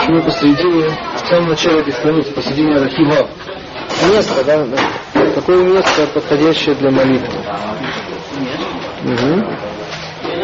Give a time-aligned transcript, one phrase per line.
[0.00, 2.74] Почему посередине, в самом начале этой страницы, посередине?
[4.10, 5.30] Место, да, да.
[5.34, 7.38] Какое место подходящее для молитвы?
[9.04, 9.44] Угу.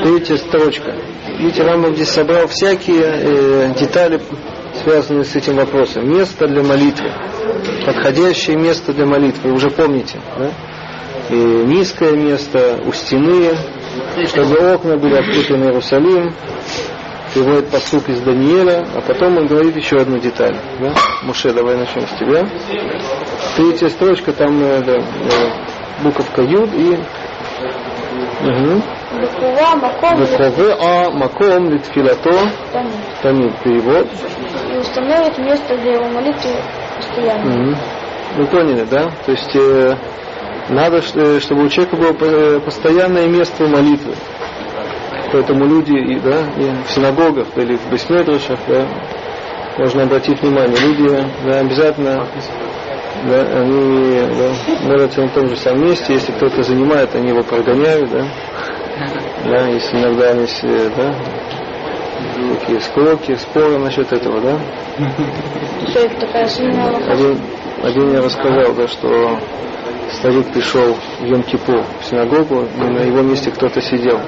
[0.02, 0.94] Третья строчка.
[1.38, 4.20] Видите, Рамбам здесь собрал всякие э, детали,
[4.82, 6.06] связанные с этим вопросом.
[6.06, 7.10] Место для молитвы.
[7.86, 9.50] Подходящее место для молитвы.
[9.50, 10.50] Вы уже помните, да?
[11.30, 13.56] И низкое место у стены,
[14.26, 16.34] чтобы окна были открыты на Иерусалим,
[17.36, 20.56] приводит посук из Даниэля, а потом он говорит еще одну деталь.
[20.80, 20.94] Да?
[21.22, 22.48] Муше, давай начнем с тебя.
[23.56, 25.02] Третья строчка, там э, да, э,
[26.02, 26.98] буковка Юд и
[28.42, 28.82] угу.
[29.12, 32.50] Буквы А Маком Литфилато
[33.22, 33.54] Тамид.
[33.62, 34.08] Перевод.
[34.72, 36.52] И установит место для его молитвы
[36.96, 37.70] постоянно.
[37.70, 37.76] Угу.
[38.38, 39.10] Вы поняли, да?
[39.26, 39.94] То есть э,
[40.70, 44.14] надо, чтобы у человека было постоянное место молитвы.
[45.36, 48.86] Поэтому люди и, да, и в синагогах или в бессмедрышах да,
[49.76, 52.26] можно обратить внимание, люди да, обязательно
[53.24, 58.10] да, они да, молятся на том же самом месте, если кто-то занимает, они его прогоняют,
[58.10, 58.24] да,
[59.44, 60.46] да, если иногда они
[60.96, 61.14] да,
[62.58, 64.58] такие склоки, споры насчет этого, да.
[67.12, 67.38] Один,
[67.82, 69.38] один я рассказал, да, что
[70.12, 74.18] старик пришел в Йом-Кипур в синагогу, и на его месте кто-то сидел.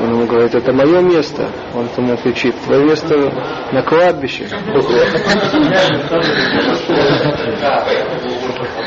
[0.00, 1.50] Он ему говорит, это мое место.
[1.74, 3.16] Он ему кричит, твое место
[3.72, 4.48] на кладбище.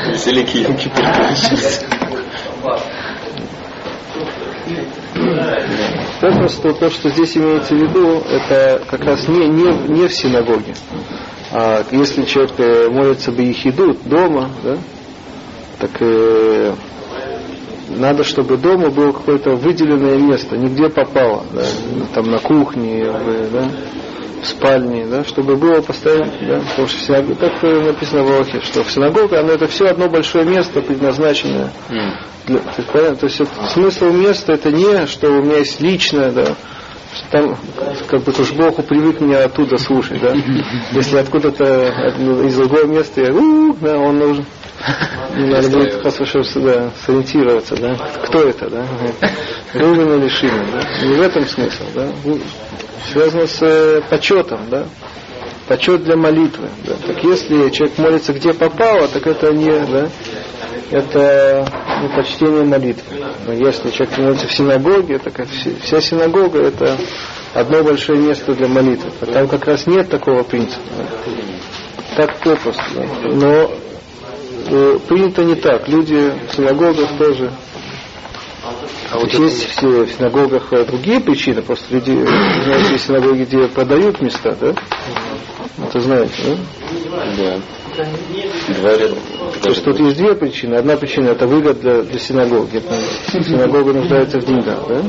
[0.08, 0.66] Веселики
[6.20, 10.74] Попросту то, что здесь имеется в виду, это как раз не, не, не в синагоге.
[11.52, 14.78] А если человек э, молится бы ехидут дома, да,
[15.78, 16.74] так э,
[17.88, 21.62] надо, чтобы дома было какое-то выделенное место, нигде попало, да,
[22.14, 23.04] там на кухне,
[23.52, 23.68] да,
[24.42, 27.38] в спальне, да, чтобы было постоянно, да, потому что синаг...
[27.38, 31.70] как написано в Аллахе, что в синагоге, оно это все одно большое место, предназначенное.
[32.46, 32.60] Для,
[32.92, 36.54] понятно, то есть это, смысл места это не, что у меня есть личное, да,
[37.16, 37.56] что там,
[38.08, 40.34] как бы уж Богу привык меня оттуда слушать, да.
[40.92, 41.88] Если откуда-то
[42.46, 44.46] из другого места, я, да, он нужен.
[45.36, 48.86] Надо будет послушаться, да, сориентироваться, да, кто это, да,
[49.74, 52.08] Рувин или Шимон, да, не в этом смысл, да,
[53.10, 54.84] связано с э, почетом, да,
[55.66, 60.08] почет для молитвы, да, так если человек молится где попало, так это не, да,
[60.90, 61.66] это
[62.02, 63.24] не почтение молитвы.
[63.46, 65.46] Но если человек молится в синагоге, так
[65.82, 66.96] вся синагога это
[67.54, 69.10] одно большое место для молитвы.
[69.20, 70.80] А там как раз нет такого принципа.
[72.16, 72.82] Так попросту.
[73.24, 73.70] Но
[74.68, 75.88] э, принято не так.
[75.88, 77.50] Люди в синагогах тоже
[79.10, 82.12] а вот есть все в синагогах э, другие причины, просто люди,
[82.64, 84.74] знаете, есть синагоги, где продают места, да?
[85.86, 87.24] Это знаете, да?
[87.36, 87.60] Да.
[87.96, 89.16] Два ряда.
[89.62, 90.74] То есть тут есть две причины.
[90.76, 92.82] Одна причина это выгода для, для синагоги.
[93.30, 95.02] Синагога нуждается в деньгах, да?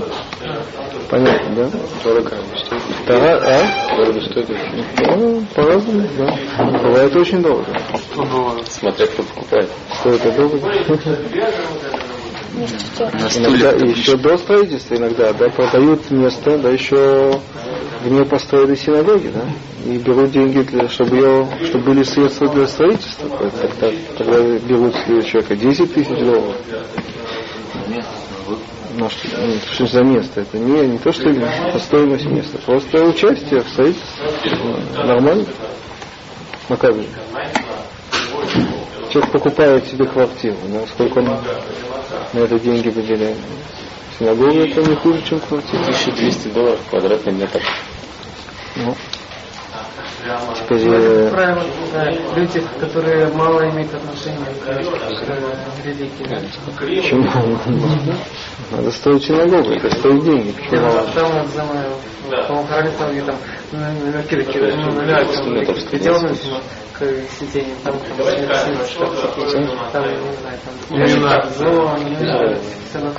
[1.09, 1.69] Понятно, да?
[2.03, 2.31] Дорого
[3.03, 3.95] Вторая, а?
[3.95, 4.49] Дорого стоит
[5.17, 6.79] Ну, по-разному, да.
[6.81, 7.65] Бывает очень дорого.
[8.65, 9.69] Смотря кто покупает.
[9.99, 10.31] Что это
[12.55, 17.39] Иногда, еще до строительства иногда, да, продают место, да, еще
[18.03, 19.45] в нее построили синагоги, да,
[19.85, 23.29] и берут деньги, для, чтобы, ее, чтобы были средства для строительства.
[23.39, 26.55] Тогда, тогда берут с человека 10 тысяч долларов.
[28.99, 30.41] Ну, что, ну, что за место?
[30.41, 31.31] Это не, не то, что
[31.79, 34.25] стоимость места, просто участие в строительстве.
[34.95, 35.45] Нормально?
[36.69, 37.05] Ну как же?
[39.17, 41.25] Человек покупает себе квартиру, да, сколько он
[42.33, 43.37] на это деньги выделяет.
[44.19, 45.81] Синагога это не хуже, чем квартира.
[45.81, 47.59] 1200 долларов квадратный метр.
[48.75, 48.95] Ну,
[50.55, 51.63] теперь, э, правило,
[51.93, 54.67] да, люди, которые мало имеют отношения к
[55.83, 57.01] религии.
[57.01, 57.25] почему?
[58.71, 60.51] Надо строить синагогу, это стоит деньги.
[60.51, 60.91] Почему?
[61.15, 61.89] Там, вот, знаю,
[62.29, 63.35] по-моему, Харальцам, где там,
[63.71, 63.79] ну,
[64.11, 66.35] на кирке, ну, на там, приделано,
[66.93, 67.05] к
[67.39, 68.17] сидению, там, там,
[69.91, 70.03] там,
[70.89, 71.99] не знаю, там, зон,
[72.89, 73.13] все равно,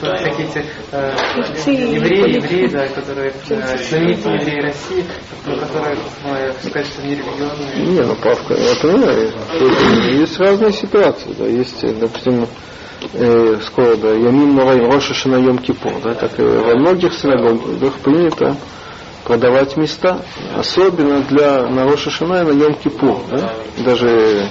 [0.00, 1.12] тут всякие эти, э,
[1.66, 5.04] евреи, евреи, да, которые, э, знаменитые евреи России,
[5.44, 6.30] ну, которые, ну,
[6.62, 7.86] сказать, что не религиозные.
[7.86, 9.32] Не, ну Павка, я понимаю,
[10.18, 12.46] есть разные ситуации, да, есть, э, допустим,
[13.12, 17.94] э, скоро, да, Ямин Мурай, Роша Шана Йом Кипур, да, так и во многих синагогах
[18.02, 18.56] принято
[19.24, 20.20] продавать места,
[20.56, 24.48] особенно для на Роша и на Йом Кипур, да, даже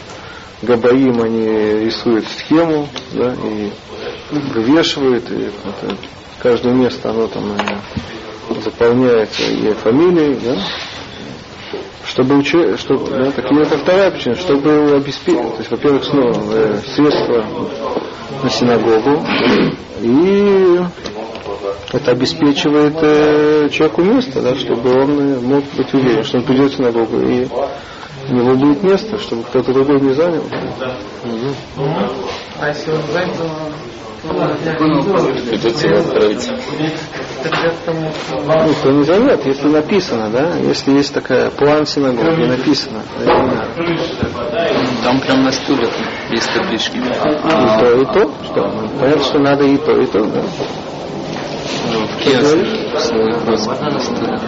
[0.62, 3.72] Габаим они рисуют схему, да, и
[4.54, 5.98] вывешивают, и это,
[6.40, 10.56] каждое место, оно там, э, заполняется и фамилией, да,
[12.06, 16.80] чтобы учить, чтобы, да, так, это вторая причина, чтобы обеспечить, то есть, во-первых, снова э,
[16.94, 17.46] средства
[18.44, 19.26] на синагогу,
[20.02, 20.80] и
[21.94, 26.72] это обеспечивает э, человеку место, да, чтобы он э, мог быть уверен, что он придет
[26.72, 27.48] в синагогу, и
[28.30, 30.44] у него будет место, чтобы кто-то другой не занял.
[32.60, 33.36] А если он занят,
[34.22, 36.48] Придется его отправить.
[37.88, 43.02] Ну, кто не зовет, если написано, да, если есть такая план синагоги, написано.
[43.26, 43.76] да,
[45.12, 45.90] Там прям на стуле
[46.30, 46.96] есть таблички.
[46.96, 48.72] И то, и то, что?
[48.98, 50.42] Понятно, что надо и то, и то, да.
[51.92, 52.66] Ну, в киоске
[52.98, 54.40] свой вопрос на стуле.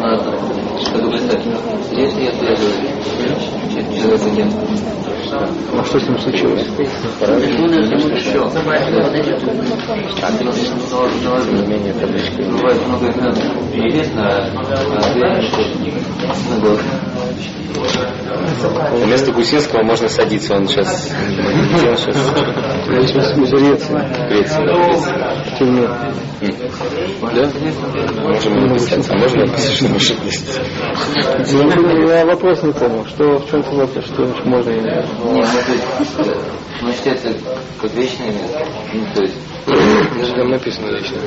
[0.00, 0.32] Надо.
[0.80, 1.42] Чтобы писать.
[1.92, 2.72] Здесь нет, я говорю.
[4.00, 4.48] Человека нет.
[5.76, 6.66] А что с ним случилось?
[6.78, 6.88] Еще.
[7.20, 7.46] А ты
[11.52, 12.40] не менее таблички.
[12.50, 13.34] Бывает много имен.
[13.74, 14.64] Интересно, а
[15.12, 15.62] ты что?
[18.92, 21.10] Вместо Гусинского можно садиться, он сейчас...
[21.38, 22.16] Он сейчас
[22.86, 24.28] Здесь в смысле Греция.
[24.28, 25.88] Греция, да, тюрьме.
[27.34, 27.50] Да?
[28.22, 29.10] Можем написать.
[29.10, 30.44] А можно написать, что мы ошиблись?
[31.52, 33.04] Ну, Я вопрос не понял.
[33.06, 34.04] Что, в чем вопрос?
[34.06, 35.06] Что можно или нет?
[35.22, 35.50] Может
[36.80, 37.34] ну, считается
[37.80, 38.64] как вечное место.
[38.94, 39.34] Ну, то есть,
[40.36, 41.18] Там написано лично.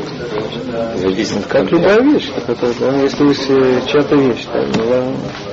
[0.95, 5.01] Записано в Как любая вещь, так это, да, если вы се- чья-то вещь, да, была,
[5.01, 5.51] понимаешь?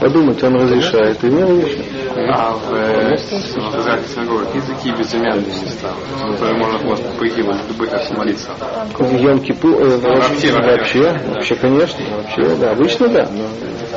[0.00, 1.86] Подумать, он разрешает, и не разрешает.
[2.16, 8.10] А в э, в синагогах есть такие безымянные места, которые можно, идее, в любых раз
[8.10, 8.50] молиться.
[8.98, 11.20] В Йом Кипу, э, вообще, вообще, вообще.
[11.28, 13.44] вообще, конечно, вообще, да, обычно да, но,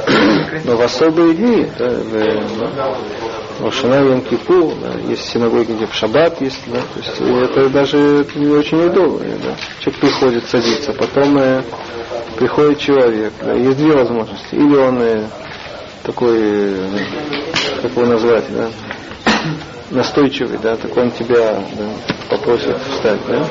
[0.65, 5.93] но в особые дни, да, в, в Рошана Йом Кипу, да, есть синагоги, где в
[5.93, 9.55] Шаббат есть, да, то есть это даже не очень удобно, да.
[9.79, 11.63] Человек приходит, садится, потом э,
[12.37, 15.27] приходит человек, да, есть две возможности, или он э,
[16.03, 16.99] такой, э,
[17.81, 18.69] как его назвать, да,
[19.91, 21.89] настойчивый, да, так он тебя да,
[22.29, 23.45] попросит встать, да,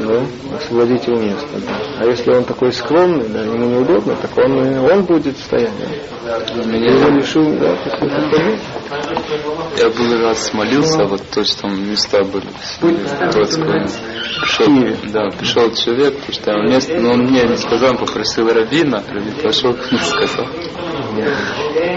[0.00, 1.46] да, освободить его место.
[1.52, 2.00] Да.
[2.00, 5.70] А если он такой скромный, да, ему неудобно, так он, он будет стоять.
[6.24, 6.36] Да.
[6.36, 7.76] Его лишил, да.
[9.76, 13.86] Я был раз молился, вот то, что там места были в Троцком.
[14.40, 19.34] Пришел, да, пришел человек, поставил место, но он мне не сказал, он попросил равина, равин
[19.42, 20.46] пошел мне сказал.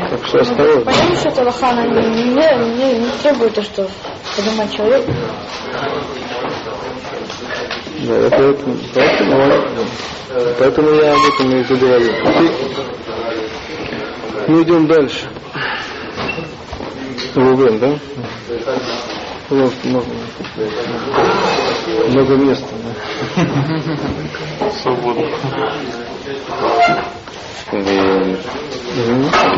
[0.10, 0.82] Так что осторожно.
[0.82, 3.90] Понятно, что она не, не, не, не требует то, что
[4.36, 5.12] поднимать человека.
[8.00, 9.88] Да, это, поэтому, поэтому,
[10.60, 12.14] поэтому я об этом и заговорил.
[14.48, 15.28] Мы идем дальше.
[17.36, 17.98] Рубен, да?
[19.50, 19.72] Много,
[22.08, 24.72] много места, да.
[24.82, 25.28] Свободно.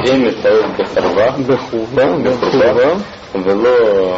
[0.01, 1.35] время стоит Бахарба.
[1.39, 3.01] Бахарба.
[3.33, 4.17] Было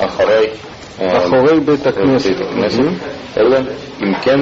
[0.00, 0.52] Ахарай.
[1.01, 2.29] אחורי בית הכנסת.
[2.29, 2.79] בית הכנסת,
[3.37, 3.57] אלא
[4.03, 4.39] אם כן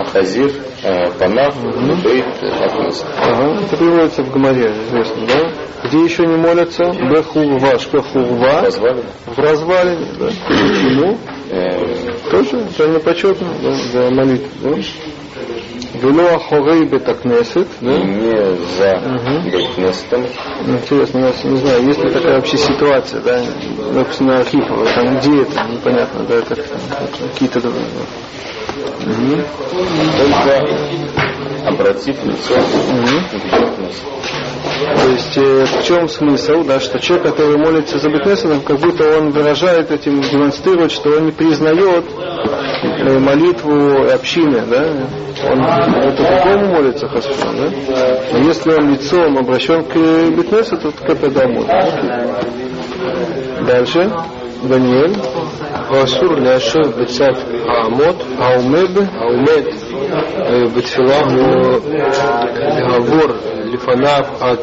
[0.00, 0.48] החזיר
[0.84, 1.48] אה, פנה
[1.88, 3.06] לבית הכנסת.
[3.20, 5.52] Ага, это приводится в Гамаре, известно, да?
[5.84, 6.84] Где еще не молятся?
[7.10, 8.62] Бехурва, что хурва?
[8.64, 9.02] Позвали?
[9.26, 10.26] В развалине, да?
[10.48, 11.18] Почему?
[11.50, 14.76] Э, Тоже это непочетно, да, за молитву, да?
[16.03, 17.97] Вело ахорей бетакнесет, да?
[17.97, 19.49] не за Мгм.
[19.49, 20.25] бейт-кнестом,
[20.67, 23.41] Интересно, нас, не знаю, есть ли такая вообще ситуация, да,
[23.93, 27.61] допустим, на Архипова, там где это, непонятно, да, это, какие-то...
[29.05, 29.45] Мгм.
[30.17, 31.32] только
[31.65, 34.07] обратив лицо к бейт-кнесту.
[34.95, 39.17] То есть э, в чем смысл, да, что человек, который молится за Бетнесом, как будто
[39.17, 42.05] он выражает этим, демонстрирует, что он не признает
[42.83, 44.85] э, молитву общины, да,
[45.49, 51.23] он это по-другому молится Хасфон, да, но если он лицом обращен к Бетнесу, то как
[51.23, 51.69] это может.
[53.65, 54.11] Дальше,
[54.63, 55.15] Даниэль,
[55.89, 59.73] Васур Ляшев Бецат Аамот, Аумеб, Аумед
[60.37, 61.79] э, Бетфилах э,
[62.87, 64.61] Гавор Лифанав от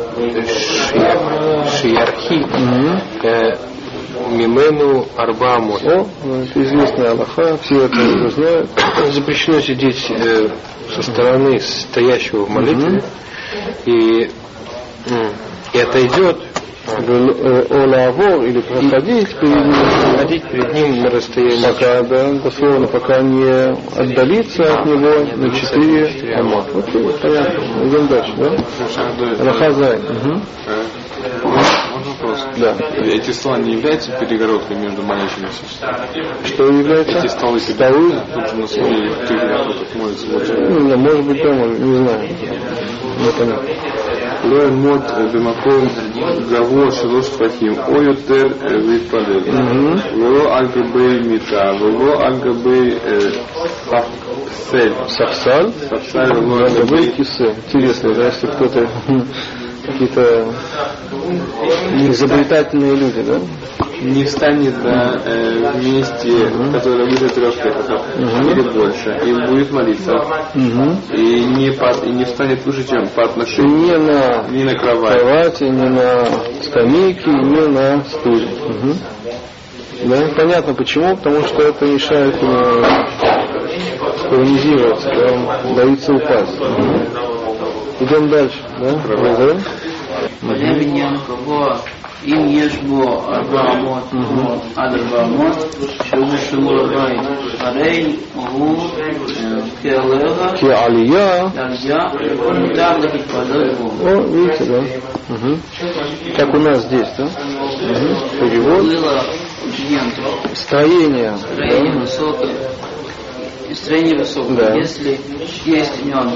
[1.69, 2.47] Шиярхи
[3.27, 3.57] э,
[4.31, 5.77] Мимену Арбаму.
[5.77, 8.71] О, ну, это известная Аллаха, все это знают.
[9.13, 10.49] Запрещено сидеть э,
[10.95, 13.85] со стороны стоящего в молитве, mm-hmm.
[13.85, 14.31] и,
[15.75, 16.50] и отойдет
[16.99, 19.75] Э, О лавор или проходить перед ним,
[20.19, 23.49] ходить перед ним на расстоянии пока, да, дословно, пока не
[23.97, 26.67] отдалиться от него на четыре амот.
[26.75, 27.89] Окей, понятно.
[27.89, 29.45] Идем дальше, да?
[29.45, 29.99] Рахазай.
[29.99, 30.41] Угу.
[32.21, 32.47] Вопрос.
[32.59, 32.77] Да.
[32.97, 35.63] Эти стола не являются перегородкой между молящимися?
[36.45, 37.19] Что является?
[37.19, 38.15] Эти столы Столы?
[38.35, 39.87] Тут же на своей ты тут.
[39.95, 40.49] Вот.
[40.49, 42.29] Ну, не, может быть, дома, не знаю.
[43.21, 43.69] Не понятно.
[44.44, 45.02] לא אעמוד
[45.34, 45.88] במקום
[46.52, 49.40] גבוה שלוש טפחים או יותר אה, להתפלל,
[50.18, 53.20] ולא על גבי מיטה ולא על גבי אה,
[54.52, 55.70] ספסל, Сапсаль?
[55.72, 57.56] ספסל ולא על Надо גבי быть кисе.
[57.68, 58.88] Интересно, да, если кто-то
[59.86, 60.54] какие-то
[62.10, 63.40] изобретательные люди, да?
[64.01, 66.73] не встанет на э, месте, угу.
[66.73, 68.51] которое выше трех петухов угу.
[68.51, 70.15] или больше, и будет молиться.
[70.55, 71.15] Угу.
[71.15, 75.21] И, не по, и не встанет выше, чем по отношению не на, не на кровать.
[75.21, 76.27] кровати, не на
[76.63, 78.49] скамейке, не на стуле.
[78.69, 78.95] Угу.
[80.05, 82.85] Да, понятно почему, потому что это мешает ему
[84.29, 86.59] колонизироваться, да, он боится упасть.
[86.59, 88.05] Угу.
[88.05, 88.93] Идем дальше, да?
[89.05, 89.61] Продолжаем.
[90.43, 90.55] Угу.
[92.27, 93.03] אם יש בו
[93.35, 97.21] ארבע אמות עד ארבע אמות, שהוא שיעור הבית,
[97.59, 98.91] הרי הוא
[100.61, 101.99] כעלייה, כעלייה,
[102.61, 103.91] מותר להתפלל בו.
[104.05, 104.81] О, видите, да.
[105.31, 105.59] Угу.
[106.37, 107.25] Как у нас здесь, да?
[107.25, 107.31] Угу.
[108.41, 108.85] Перевод.
[110.55, 111.37] Строение.
[111.39, 112.01] Строение да?
[112.01, 112.55] высокое.
[113.75, 114.57] Строение высокое.
[114.57, 114.75] Да.
[114.77, 115.21] Если
[115.65, 116.35] есть в нем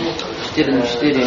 [0.55, 1.27] 4 на 4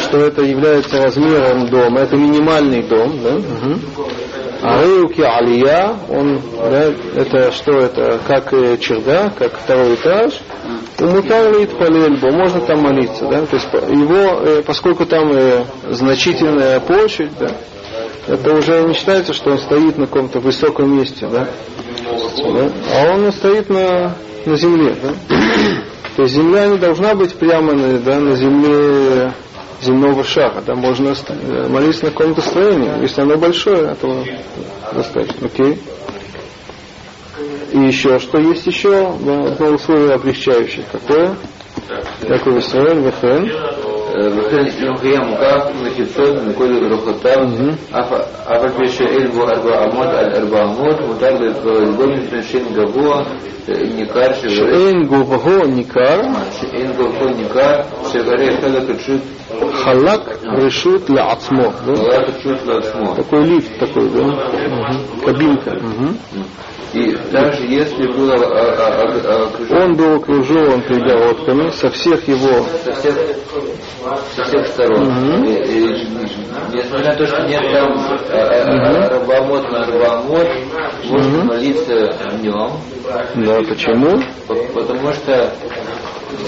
[0.00, 3.34] что это является размером дома, это минимальный дом, да?
[3.36, 3.80] Угу.
[4.66, 10.40] А Реуки Алия, он, да, это что это, как э, чердак, как второй этаж,
[11.00, 16.80] у Мутарлит Палельбо, можно там молиться, да, то есть его, э, поскольку там э, значительная
[16.80, 17.50] площадь, да,
[18.26, 21.46] это уже не считается, что он стоит на каком-то высоком месте, да,
[22.38, 24.14] да, а он стоит на,
[24.46, 25.36] на земле, да.
[26.16, 29.32] То есть земля не должна быть прямо на, да, на земле
[29.82, 30.62] земного шара.
[30.64, 33.02] Да, можно э, молиться на каком-то строении.
[33.02, 34.24] Если оно большое, этого
[34.92, 35.46] достаточно.
[35.46, 35.80] Окей.
[37.72, 39.08] И еще, что есть еще?
[39.08, 40.84] Одно условие облегчающее.
[40.92, 41.36] Какое?
[42.26, 43.93] Какое Исраэль, Вехен.
[44.14, 50.96] وكان الإسلام فيها مكافئ لكتاب من كل الخطاب أفا بيش إلبو أربع أمود الأربع أمود
[51.10, 53.26] مدار بالبولين شين جابوه
[53.66, 54.74] Никар, Шеваре.
[54.76, 56.20] Шеин Губахо Никар.
[56.60, 57.86] Шеин Губахо Никар.
[58.12, 59.22] Шеваре Хелек Джит
[59.84, 61.72] халак решит для ацмо.
[61.86, 63.14] Да?
[63.16, 64.22] Такой лифт такой, да?
[64.22, 65.24] Угу.
[65.24, 65.70] Кабинка.
[65.70, 66.44] Угу.
[66.94, 69.76] И даже если был а, а, а, окружен...
[69.76, 72.64] Он был окружен перегородками со всех его...
[72.84, 73.14] Со всех,
[74.36, 75.08] со всех сторон.
[75.08, 75.44] Угу.
[75.44, 76.08] И, и,
[76.72, 79.08] несмотря на то, что нет там угу.
[79.10, 80.48] рабомот на рабомот,
[81.10, 81.46] можно угу.
[81.46, 82.70] молиться в нем.
[83.44, 84.22] Да, почему?
[84.46, 85.52] Потому что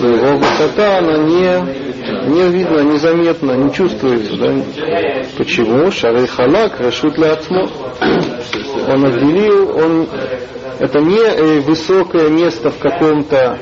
[0.00, 4.36] его высота, она не, не видно, незаметно, не чувствуется.
[4.36, 4.54] Да?
[5.36, 5.90] Почему?
[5.90, 7.68] Шары халак, ли отсмо.
[8.88, 10.06] Он отделил, он,
[10.78, 13.58] это не э, высокое место в каком-то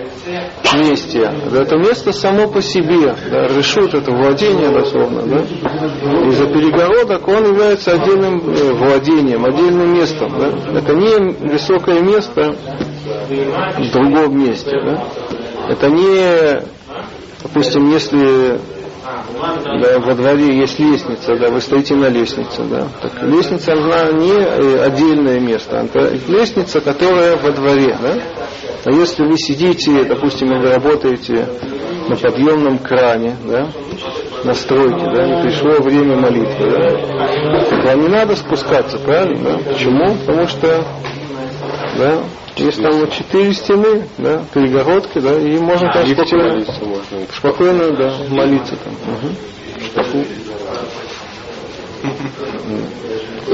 [0.74, 1.30] месте.
[1.54, 3.14] Это место само по себе.
[3.30, 3.46] Да?
[3.48, 5.22] Решут это владение дословно.
[5.22, 5.40] Да?
[6.28, 10.32] Из-за перегородок он является отдельным э, владением, отдельным местом.
[10.38, 10.78] Да?
[10.78, 12.56] Это не высокое место
[13.78, 14.76] в другом месте.
[14.84, 15.04] Да?
[15.68, 16.62] Это не,
[17.42, 18.60] допустим, если
[19.80, 24.32] да, во дворе есть лестница, да, вы стоите на лестнице, да, так лестница она не
[24.32, 28.14] э, отдельное место, это лестница, которая во дворе, да.
[28.84, 31.48] А если вы сидите, допустим, вы работаете
[32.08, 33.68] на подъемном кране, да,
[34.44, 39.72] на стройке, да, и пришло время молитвы, да, так вам не надо спускаться, правильно, да?
[39.72, 40.14] Почему?
[40.16, 40.84] Потому что,
[41.98, 42.18] да,
[42.56, 47.26] есть там вот четыре стены, да, перегородки, да, и можно там Лифте спокойно, молиться можно.
[47.36, 48.94] спокойно, да, молиться там.
[48.94, 49.36] Мгм.
[49.78, 50.24] В шкафу.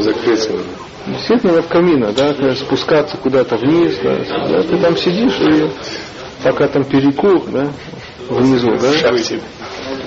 [0.00, 0.52] Закрыться.
[1.07, 4.16] Действительно, от камина, да, спускаться куда-то вниз, да,
[4.49, 5.71] да, ты там сидишь и
[6.42, 7.71] пока там перекур, да,
[8.28, 8.92] внизу, да,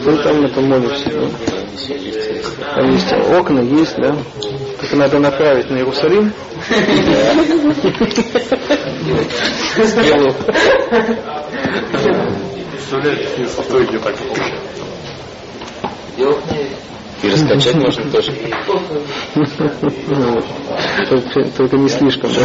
[0.03, 1.27] ты там это молишься, да.
[2.75, 4.15] Там есть окна, есть, да,
[4.79, 6.33] только надо направить на Иерусалим.
[9.85, 10.33] Стрелу.
[17.23, 18.33] И раскачать можно тоже.
[21.09, 22.43] Только, только не слишком, да.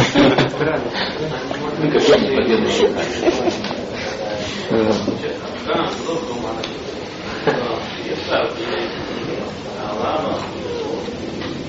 [4.71, 5.89] Да.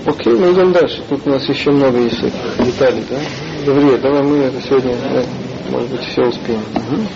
[0.06, 1.02] Окей, мы идем дальше.
[1.09, 3.20] Тут у нас еще много есть всяких деталей, да?
[3.64, 4.97] Добрее, давай мы это сегодня,
[5.70, 6.64] может быть, все успеем.
[6.75, 7.09] Мгм.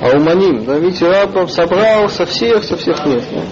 [0.00, 0.64] Ауманим.
[0.64, 3.24] Да, видите, Рапов собрал со всех, со всех нет.
[3.32, 3.42] Да?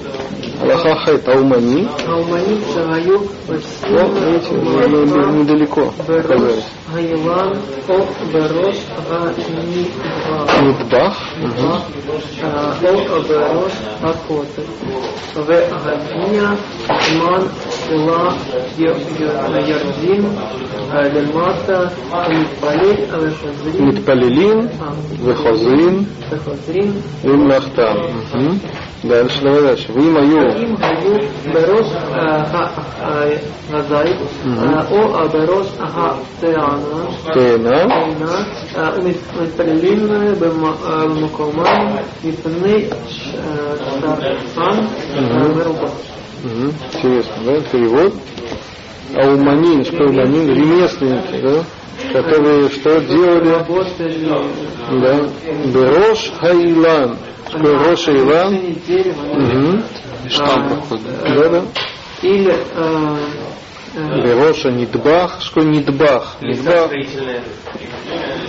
[0.61, 1.89] Аллаха хайт аумани.
[2.07, 3.19] Аумани шагаю
[3.49, 6.65] Вот, видите, мы, мы недалеко оказались.
[6.93, 8.77] Гайлан, ок, берош,
[9.11, 10.63] ганидбах.
[10.63, 11.17] Нидбах.
[12.41, 14.63] Э, ок, берош, охота.
[15.35, 16.57] Ве гадия,
[17.19, 17.49] ман,
[17.84, 18.32] תפילה
[18.78, 20.22] יורדים
[20.92, 21.80] למטה
[22.30, 24.60] ומתפלל וחוזרים Митпалилин,
[25.26, 25.96] Вехозрин,
[26.32, 26.92] וחוזרים
[27.24, 27.98] Вимлахтам.
[28.34, 28.60] Мгм.
[29.04, 29.92] Дальше, давай дальше.
[29.94, 30.42] Вы мою.
[30.58, 31.14] אם היו
[31.54, 32.70] בראש אה, ה-
[33.02, 33.24] ה-
[33.74, 37.82] הזית אה, או בראש הטענה Тена.
[37.92, 38.36] אינה,
[38.76, 38.90] אה,
[39.40, 40.08] ומתפללים
[40.40, 41.86] במ- אה, במקומם
[42.24, 44.78] מפני שרפן
[45.56, 45.88] מרובע.
[46.45, 47.61] Интересно, да?
[47.73, 48.15] Перевод.
[49.15, 50.55] Ауманин, что ауманин?
[50.55, 51.65] Ремесленники, да?
[52.13, 53.65] Которые что делали?
[55.01, 55.29] Да.
[55.73, 57.17] Берош Хаилан.
[57.49, 58.59] Что такое Рош Хаилан?
[58.87, 59.83] дерево Угу.
[60.29, 60.99] Штамп какой
[61.35, 61.65] Да, да.
[62.23, 63.17] или э, э,
[63.95, 65.41] Бероша Нидбах.
[65.41, 66.37] Что Нидбах?
[66.41, 66.91] Нидбах.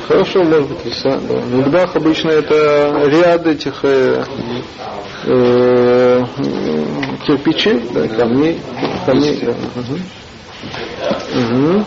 [0.08, 1.20] Хорошо, может быть, леса.
[1.20, 1.36] Да.
[1.42, 4.24] Нидбах обычно это ряд этих э,
[5.25, 6.24] э,
[7.25, 8.60] кирпичей, да, камней.
[9.06, 9.52] камней да.
[9.52, 10.00] Угу.
[11.36, 11.86] Угу.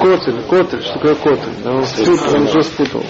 [0.00, 1.68] Котель, котель, что такое котель?
[1.68, 3.04] Он, спутал, он уже спутал.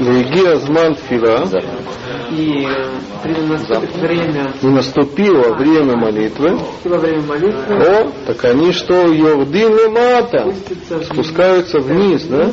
[0.00, 1.48] Веги Азман Фила.
[2.30, 6.58] и э, время, И наступило время молитвы.
[6.84, 11.30] во время молитвы О, так они что, Йордин Лемата, спустятся вниз
[11.66, 12.50] спускаются вниз, да,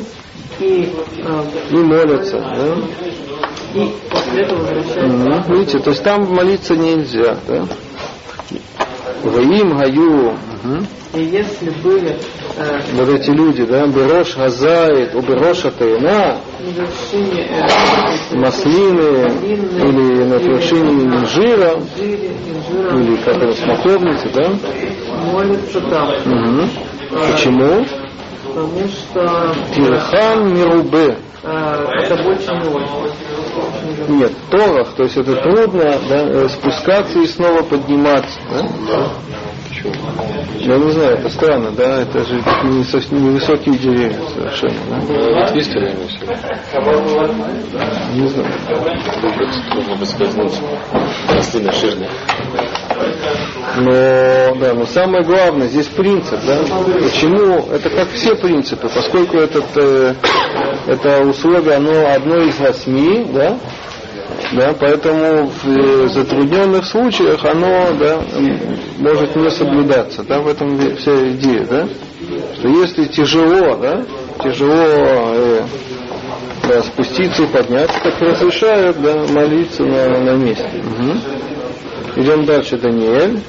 [0.60, 2.76] и, э, и молятся, да.
[3.74, 5.52] и после этого возвращаются.
[5.52, 7.66] Видите, то есть там молиться нельзя, да.
[9.22, 10.34] Ваим Гаю.
[10.62, 10.86] Мгм.
[11.14, 12.18] И если были
[12.56, 20.34] э, Вот эти люди, да, Берош Газает, Уберош Атайна, на вершине э, маслины или на
[20.34, 24.52] вершине инжира, или как это, смоковницы, да.
[25.32, 26.68] молятся там.
[27.30, 27.86] Почему?
[28.54, 31.16] Потому что Тирхан Мирубе.
[31.42, 34.16] э, это больше не.
[34.16, 38.38] Нет, Торах, то есть это трудно да, э, спускаться и снова подниматься.
[38.48, 39.08] Да?
[40.60, 44.74] Я не знаю, это странно, да, это же не, совсем- не высокие деревья совершенно.
[44.88, 44.96] Да?
[45.40, 46.24] Вот есть время все.
[48.14, 48.48] Не знаю.
[49.72, 50.62] Трудно поскользнуться.
[51.34, 52.10] Маслины жирные.
[53.76, 56.60] Но, да, но самое главное, здесь принцип, да,
[57.02, 60.14] почему, это как все принципы, поскольку этот, э,
[60.86, 63.58] это условие, оно одно из восьми, да,
[64.52, 68.20] да, поэтому в э, затрудненных случаях оно, да,
[68.98, 71.88] может не соблюдаться, да, в этом вся идея, да,
[72.58, 74.04] что если тяжело, да,
[74.42, 75.62] тяжело э,
[76.68, 80.68] да, спуститься и подняться, так разрешают, да, молиться на, на месте.
[80.82, 81.20] Мгм.
[82.15, 83.39] Идем дальше, Даниэль.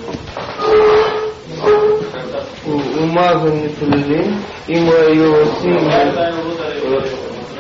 [3.01, 4.35] Умазанный пылили,
[4.69, 6.33] и мое сильное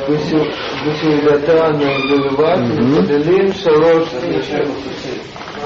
[0.09, 4.09] בסעודתנו בלבד, מתפללים שלוש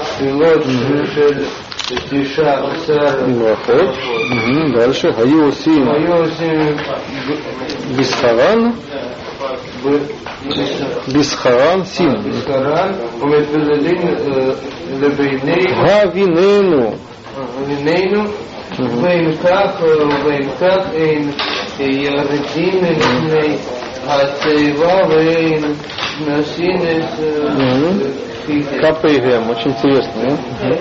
[0.03, 0.63] תפילות
[1.15, 1.43] של
[2.09, 3.25] תשעה עשר.
[3.39, 3.95] Брахот.
[4.31, 5.13] Мгм, Дальше.
[5.13, 6.75] Хаю усим היו עושים
[7.97, 8.71] бисхаран.
[11.13, 12.15] Бисхаран син.
[12.23, 14.51] בקרן ומתפללים אה,
[15.01, 16.85] לבינינו Гавинену.
[17.67, 18.23] בינינו,
[19.01, 19.71] ואם כך,
[20.25, 21.31] ואם כך אין
[21.79, 23.55] ירדים לפני
[24.07, 25.63] התיבה ואין
[26.27, 27.19] נשים את
[27.57, 27.93] Мгм.
[28.47, 28.81] פיזית.
[28.81, 29.49] Капейгем.
[29.49, 30.21] Очень интересно.
[30.23, 30.75] да?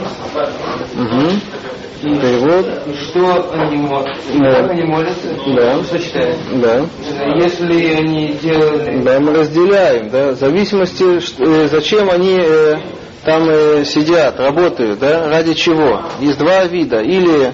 [1.03, 1.41] Мгм.
[2.02, 2.66] Перевод.
[2.98, 3.88] Что они?
[4.40, 4.70] Да.
[4.70, 5.28] Они молятся?
[5.56, 5.84] Да.
[5.84, 6.38] Что читают?
[6.62, 6.86] Да.
[7.36, 11.04] Если они делали Да, мы разделяем, да, в зависимости,
[11.42, 12.78] э, зачем они э,
[13.26, 16.02] там э, сидят, работают, да, ради чего.
[16.20, 17.02] Есть два вида.
[17.02, 17.54] Или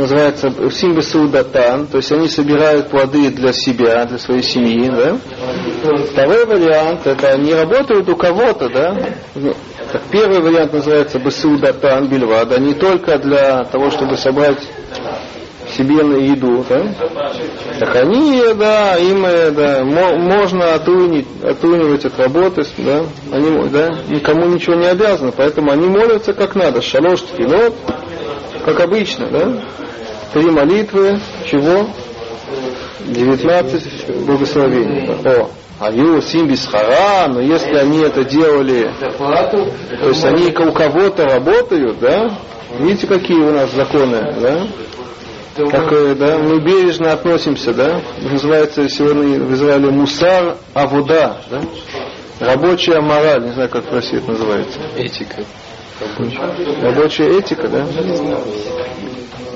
[0.00, 5.16] называется симбесудатан, то есть они собирают плоды для себя, для своей семьи, да.
[6.12, 8.96] Второй вариант, это они работают у кого-то, да.
[9.34, 9.54] Ну,
[9.92, 14.58] Так, первый вариант называется басудатан бельвада, не только для того, чтобы собрать
[15.76, 16.82] себе на еду, да?
[17.78, 23.88] Так они, да, им, э, да, мо- можно отрунить, отрунивать от работы, да, они, да,
[24.08, 27.74] никому ничего не обязаны, поэтому они молятся как надо, шалош тфилот,
[28.64, 29.52] как обычно, да,
[30.32, 31.88] три молитвы, чего?
[33.06, 35.08] 19 благословений.
[35.24, 41.98] О, Аю Симбис Хара, но если они это делали, то есть они у кого-то работают,
[42.00, 42.38] да?
[42.78, 44.66] Видите, какие у нас законы, да?
[45.70, 48.00] Как, э, да, мы бережно относимся, да?
[48.22, 51.60] Называется сегодня в Израиле мусар авуда, да?
[52.38, 54.78] Рабочая мораль, не знаю, как в России это называется.
[54.96, 55.42] Этика.
[56.82, 57.86] Рабочая этика, да?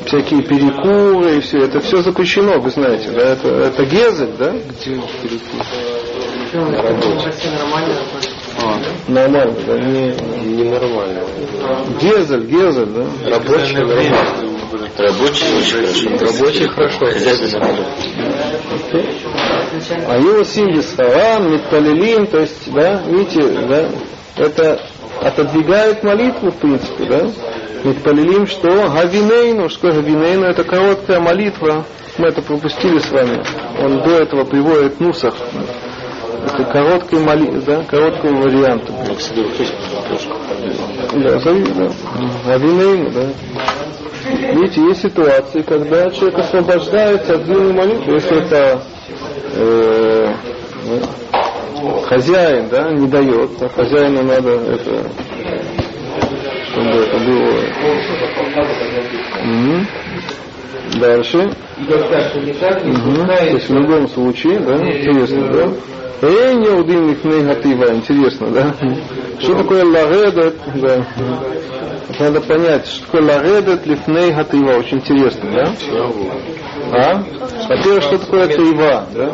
[0.06, 3.22] Всякие перекуры и все, это все запрещено, вы знаете, да?
[3.32, 4.50] Это, это гезель, да?
[4.50, 5.64] Где перекур?
[6.52, 7.00] Нормально.
[9.08, 9.78] Нормально, да?
[9.78, 10.14] Не,
[10.44, 11.20] Ненормально.
[12.00, 13.06] гезель, гезель, да?
[13.30, 14.18] Рабочий нормально.
[14.98, 16.32] Рабочий очень хорошо.
[16.32, 17.06] Рабочий хорошо.
[17.58, 17.86] Нормально.
[20.06, 23.88] А его симвис харам, митпалилим, то есть, да, видите, да,
[24.36, 24.80] это
[25.20, 27.30] отодвигает молитву, в принципе, да.
[27.84, 31.84] Митпалилим, что гавинейну, что гавинейну, это короткая молитва,
[32.16, 33.42] мы это пропустили с вами.
[33.78, 35.34] Он до этого приводит нусах.
[36.46, 38.92] Это короткий моли, да, короткого варианта.
[41.12, 41.90] Да, да.
[42.46, 43.28] Гавинейну, да.
[44.30, 48.82] Видите, есть ситуации, когда человек освобождается от длинной молитвы, если это
[49.52, 50.34] э,
[51.82, 55.10] ну, хозяин, да, не дает, а хозяину надо это,
[56.74, 57.60] чтобы это было.
[59.44, 59.86] Мгм.
[61.00, 61.38] Дальше.
[62.84, 63.26] Мгм.
[63.26, 65.72] То есть в любом случае, да, интересно, да?
[66.26, 68.74] Эй, не удим лифней гатива, интересно, да?
[69.38, 71.06] Что такое лагедет, да?
[72.18, 75.72] Надо понять, что такое лагедет лифней гатива, очень интересно, да?
[76.92, 77.22] А?
[77.68, 79.26] Во-первых, что такое таива, да?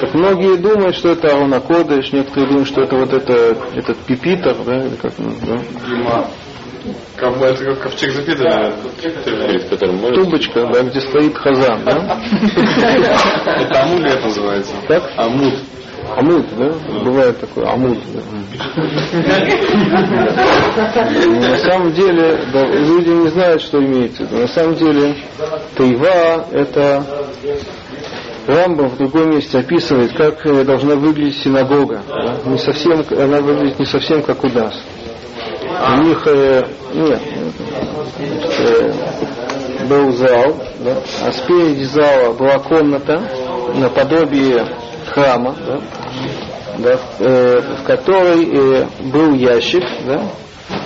[0.00, 4.56] Так многие думают, что это Арона Кодыш, некоторые думают, что это вот это, этот пипитер,
[4.66, 5.60] да, или как да?
[6.84, 8.24] Бы это как ковчег.
[8.24, 10.24] Перед которым молится.
[10.24, 12.20] Тубочка, да, где стоит хазан, да?
[13.46, 14.72] Это амулет называется.
[14.88, 15.02] Так?
[15.16, 15.54] Амут.
[16.16, 16.72] Амуд, да?
[17.04, 17.98] Бывает такое, амуд.
[18.12, 18.20] Да.
[21.48, 24.24] На самом деле, да, люди не знают, что имеется.
[24.24, 25.16] На самом деле,
[25.76, 27.06] Тайва это
[28.46, 32.02] Рамбам в другом месте описывает, как должна выглядеть синагога.
[32.08, 32.50] да.
[32.50, 34.74] Не совсем, она выглядит не совсем как у нас.
[35.94, 36.62] У них э,
[36.94, 37.20] нет,
[38.16, 38.92] значит, э,
[39.88, 43.22] был зал, да, а спереди зала была комната
[43.74, 44.66] наподобие
[45.10, 45.80] храма, да,
[46.78, 50.22] да, э, в которой э, был ящик, да,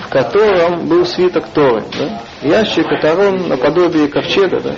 [0.06, 1.84] в котором был свиток Торы.
[1.98, 2.20] Да.
[2.42, 4.60] Ящик арон наподобие ковчега.
[4.60, 4.74] Да.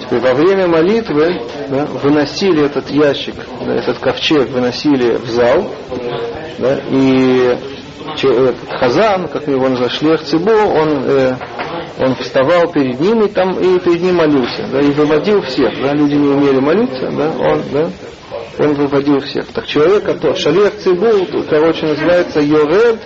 [0.00, 3.34] Теперь во время молитвы да, выносили этот ящик,
[3.64, 5.66] да, этот ковчег выносили в зал,
[6.58, 7.58] да, и
[8.78, 11.36] хазан, как его называем, шлех цибу, он, э,
[11.98, 15.92] он вставал перед ним и там и перед ним молился, да, и выводил всех, да,
[15.92, 17.90] люди не умели молиться, да, он, да,
[18.58, 19.46] он выводил всех.
[19.48, 21.06] Так человек, который шалех цибу,
[21.48, 22.98] короче, называется йоред,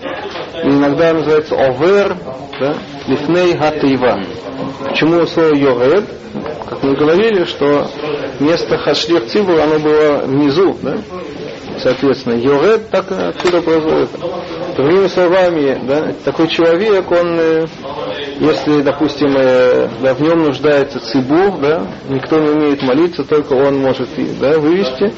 [0.63, 2.17] иногда называется овер,
[2.61, 2.75] да,
[3.07, 4.21] лифней гатыва.
[4.89, 6.05] Почему слово йоред?
[6.69, 7.89] Как мы говорили, что
[8.41, 10.97] место хашлех цибу, оно было внизу, да,
[11.79, 14.11] соответственно, йоред так отсюда производит.
[14.77, 17.67] Другими словами, да, такой человек, он, э,
[18.39, 23.79] если, допустим, э, да, в нем нуждается цибур, да, никто не умеет молиться, только он
[23.79, 25.15] может да, вывести,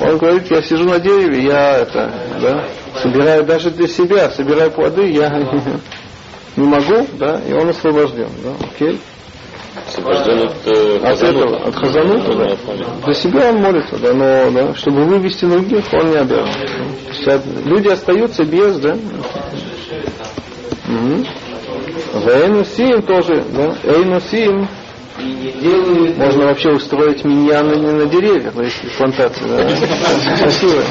[0.00, 2.64] он говорит, я сижу на дереве, я это, да,
[3.00, 5.30] собираю даже для себя, собираю плоды, я
[6.56, 9.00] не могу, да, и он освобожден, да, окей.
[9.90, 12.56] Освобожден от, э, От этого, от хазанута, да.
[13.06, 16.48] За себя он молится, да, но да, чтобы вывести других, он не обязан.
[17.64, 18.96] Люди остаются без, да.
[20.86, 21.26] Мгм.
[22.24, 23.74] Вейнусим тоже, да.
[23.82, 24.68] Эйнусим.
[26.16, 29.68] Можно вообще устроить миньяны не на деревьях, но если плантации, да.
[30.38, 30.82] Красиво.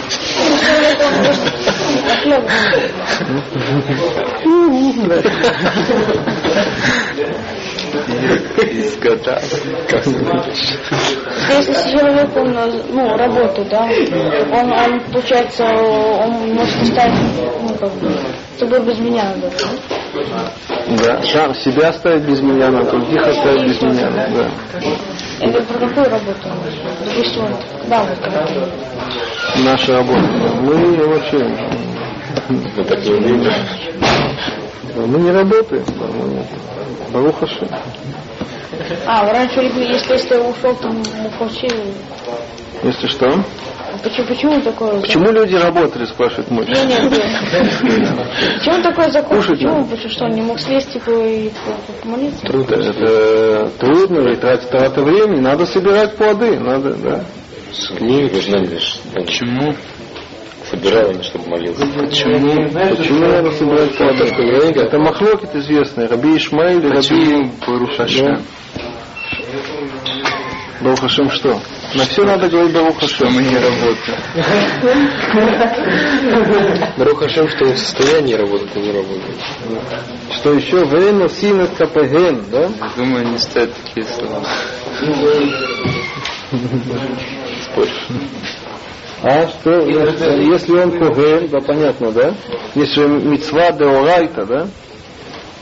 [8.71, 9.41] Изгода.
[11.49, 12.55] Если человек, он,
[12.89, 13.89] ну, работает, да,
[14.51, 17.13] он, он, получается, он может стать,
[17.61, 18.11] ну, как бы,
[18.57, 19.49] собой без меня, да.
[21.03, 24.49] Да, сам себя оставить без меня, но других оставить без меня, да.
[25.39, 26.49] Это про какую работу?
[27.05, 28.17] Допустим, вот, да, вот
[29.63, 30.19] Наша работа.
[30.61, 31.37] Мы вообще
[32.49, 33.53] Мы так не умеем.
[34.95, 36.45] Да, Мы не работаем, да, мы.
[39.05, 40.89] А, раньше, если, если ушел, то
[41.37, 41.93] получили.
[42.83, 43.43] Если что.
[44.03, 45.01] Почему, почему такое?
[45.01, 46.65] Почему люди работали, спрашивает мой.
[46.65, 48.09] Нет, нет, нет.
[48.59, 49.37] Почему такой закон?
[49.37, 49.77] Кушать Почему?
[49.77, 49.89] надо.
[49.89, 51.51] Потому что он не мог слезть типа и
[52.01, 52.45] помолиться?
[52.45, 52.75] Трудно.
[52.75, 55.41] Это трудно, и тратить трата времени.
[55.41, 56.59] Надо собирать плоды.
[56.59, 57.25] Надо, да.
[57.73, 58.99] С книг нужна лишь.
[59.13, 59.75] Почему?
[60.69, 61.85] Собирал они, чтобы молился.
[61.85, 62.69] Почему?
[62.95, 64.79] Почему надо собирать плоды?
[64.79, 66.07] Это махлокит известный.
[66.07, 67.49] Раби Ишмаиль и Раби...
[67.65, 68.43] Барухашем.
[70.81, 71.59] Барухашем что?
[71.95, 73.33] На все надо говорить Барухашем.
[73.33, 74.19] Мы не работаем.
[76.97, 79.37] Барух Хашем, что он в состоянии работать, а не работает.
[80.35, 80.77] Что еще?
[80.85, 82.69] Вейну синет капаген, да?
[82.95, 84.43] Думаю, не стоят такие слова.
[89.21, 92.33] А что, если, если он коген, да понятно, да?
[92.75, 94.67] Если мецва деорайта, да?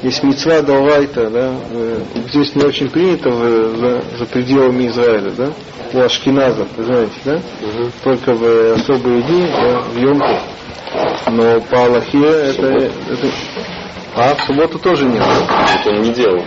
[0.03, 1.53] Есть мецва деорайта, да?
[1.71, 5.49] э, Здесь не очень принято за, за пределами Израиля, да?
[5.93, 7.41] У ашкеназов, вы знаете, да?
[8.03, 10.39] Только в особые дни, да, в Йом Тов.
[11.31, 13.27] Но по Аллахе это, это...
[14.19, 15.19] А в субботу тоже нет.
[15.19, 15.75] да?
[15.79, 16.41] Это он не делал.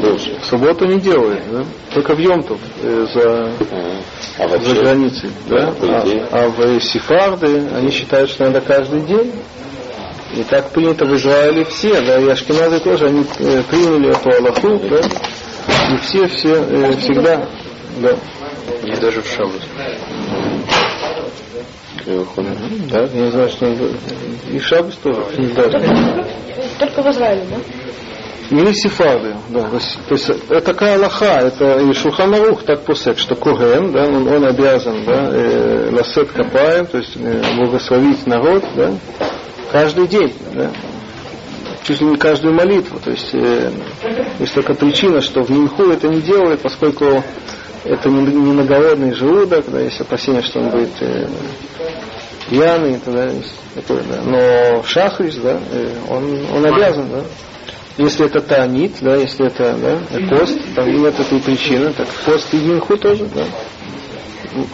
[0.00, 0.34] Больше.
[0.40, 1.64] В субботу не делает, да?
[1.92, 3.52] Только в Йомтов э, за
[4.38, 4.74] А за вообще?
[4.80, 5.74] границей, да?
[6.02, 6.26] идее.
[6.30, 9.30] А, а в Сефарды они считают, что надо каждый день.
[10.34, 14.80] И так принято в Израиле все, да, и ашкеназы тоже, они э, приняли эту Аллаху,
[14.88, 15.00] да,
[15.94, 17.46] и все, все, э, всегда,
[17.98, 18.16] да,
[18.82, 19.60] И даже в шаббат.
[22.06, 23.90] да, не знаю, что надо-
[24.50, 25.20] и Шаббас тоже,
[25.54, 26.24] да.
[26.78, 27.56] Только в Израиле, да?
[28.50, 29.62] Или сефарды, да.
[29.62, 34.04] То есть, то есть это такая Аллаха, это и Шуханарух так посек, что Коген, да,
[34.04, 38.92] он, он обязан, да, э, ласет капаем, то есть э, благословить народ, да,
[39.70, 40.70] каждый день, да,
[41.84, 42.98] чуть ли не каждую молитву.
[43.02, 43.70] То есть э,
[44.38, 47.22] есть только причина, что в Минху это не делает, поскольку
[47.84, 51.26] это не, не наголодный желудок, да, есть опасения, что он будет э,
[52.52, 54.22] пьяный, тогда есть такое, да.
[54.22, 57.22] Но Шахрис, да, э, он, он обязан, да.
[57.96, 62.58] Если это таанит, да, если это да, пост, там нет этой причины, так пост и
[62.58, 63.44] Минху тоже, да.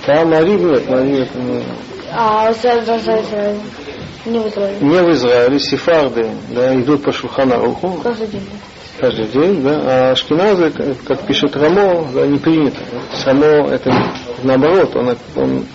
[0.06, 1.62] Там Марив нет, Марив это не,
[2.12, 2.52] А?
[4.26, 4.76] Не в Израиле.
[4.80, 8.48] не в Израиле, сефарды, да, идут по Шуханаруху, Каждый день.
[8.98, 12.80] каждый день, да, а ашкеназы, как, как пишет Рамо, да, не принято.
[13.24, 13.90] Само это
[14.42, 15.66] наоборот, он, он,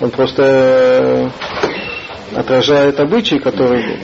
[0.00, 1.28] он просто э,
[2.36, 3.98] отражает обычаи, которые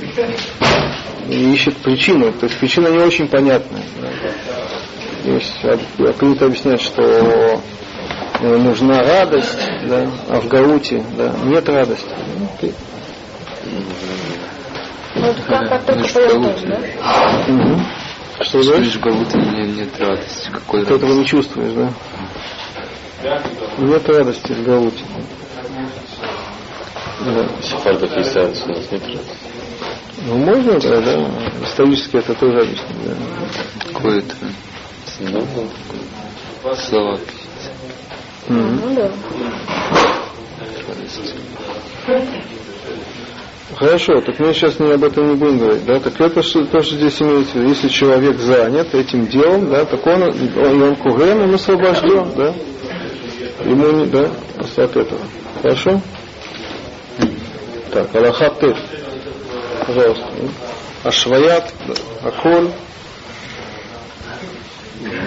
[1.29, 2.33] и ищет причину.
[2.33, 3.83] То есть причина не очень понятная.
[4.01, 5.33] Да.
[5.33, 5.61] Есть,
[6.19, 12.11] принято объяснять, что э, нужна радость, да, а в Гауте да, нет радости.
[12.39, 12.75] Ну, окей.
[15.15, 16.79] Ну, это как, как тоже, да?
[17.47, 17.87] Мгм.
[18.41, 18.95] Что ты говоришь?
[18.97, 20.51] в Галуте нет, радости.
[20.51, 21.93] Какой Ты этого не чувствуешь, да?
[23.79, 25.05] Нет радости в Галуте.
[25.17, 25.34] Да.
[27.63, 29.03] Сефардов есть радость, у нас нет.
[30.27, 31.31] Ну, можно, да, да.
[31.65, 33.93] Исторически это тоже объяснить, да.
[33.93, 34.35] Какое-то
[35.21, 35.47] Ну,
[36.77, 37.19] слова.
[38.49, 39.11] Ну да.
[43.77, 46.83] Хорошо, так мы сейчас не об этом не будем говорить, да, так это что, то,
[46.83, 47.69] что здесь имеется в виду.
[47.71, 52.55] Если человек занят этим делом, да, так он, он, он куген, он освобожден, да.
[53.65, 55.21] Ему не, да, от этого.
[55.63, 56.01] Хорошо?
[57.95, 58.77] Так, Аллахат Тев.
[59.87, 60.27] Пожалуйста.
[61.05, 61.73] Ашваят,
[62.25, 62.73] Аколь.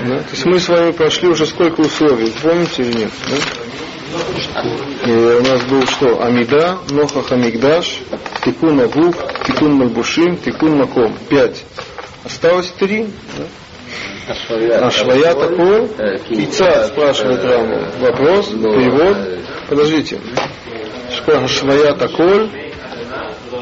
[0.05, 0.17] Да?
[0.19, 3.11] То есть мы с вами прошли уже сколько условий, помните или нет?
[3.29, 5.09] Да?
[5.09, 6.21] И у нас был что?
[6.21, 7.99] Амида, Нохах Амигдаш,
[8.43, 11.17] Тикун Агуф, Тикун Мальбушим, Тикун Маком.
[11.29, 11.63] Пять.
[12.25, 13.07] Осталось три.
[14.27, 14.87] Да?
[14.87, 15.87] Ашвая такой.
[16.27, 17.91] Кица спрашивает Раму.
[17.99, 19.17] Вопрос, перевод.
[19.69, 20.19] Подождите.
[21.27, 22.49] Что Ашвая такой?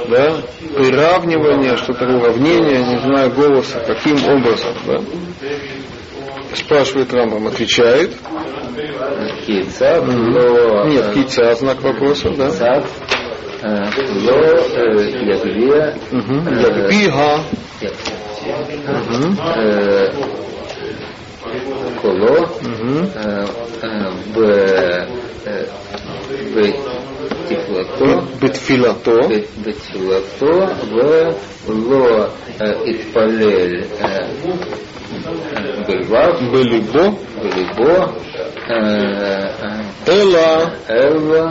[0.08, 0.38] Да?
[0.76, 3.80] Приравнивание, что-то уравнение, не знаю, голоса.
[3.80, 4.70] Каким образом?
[4.86, 5.02] Да?
[6.54, 8.12] Спрашивает Рамбам, отвечает.
[9.48, 10.86] Кица, ло...
[10.86, 12.52] Нет, кица, знак вопроса, да?
[13.64, 13.86] Э,
[14.28, 14.36] ло,
[14.76, 15.96] э.
[16.12, 16.48] Мгм.
[19.56, 20.12] э,
[22.00, 23.46] коло, э, э,
[24.36, 24.40] в,
[26.56, 29.20] בתפילתו, בתפילתו,
[29.62, 30.52] בתפילתו
[31.68, 32.26] ולא
[32.86, 33.82] יתפלל
[35.88, 37.94] בלבב, בליבו, בליבו,
[40.08, 41.46] אלא, אלא,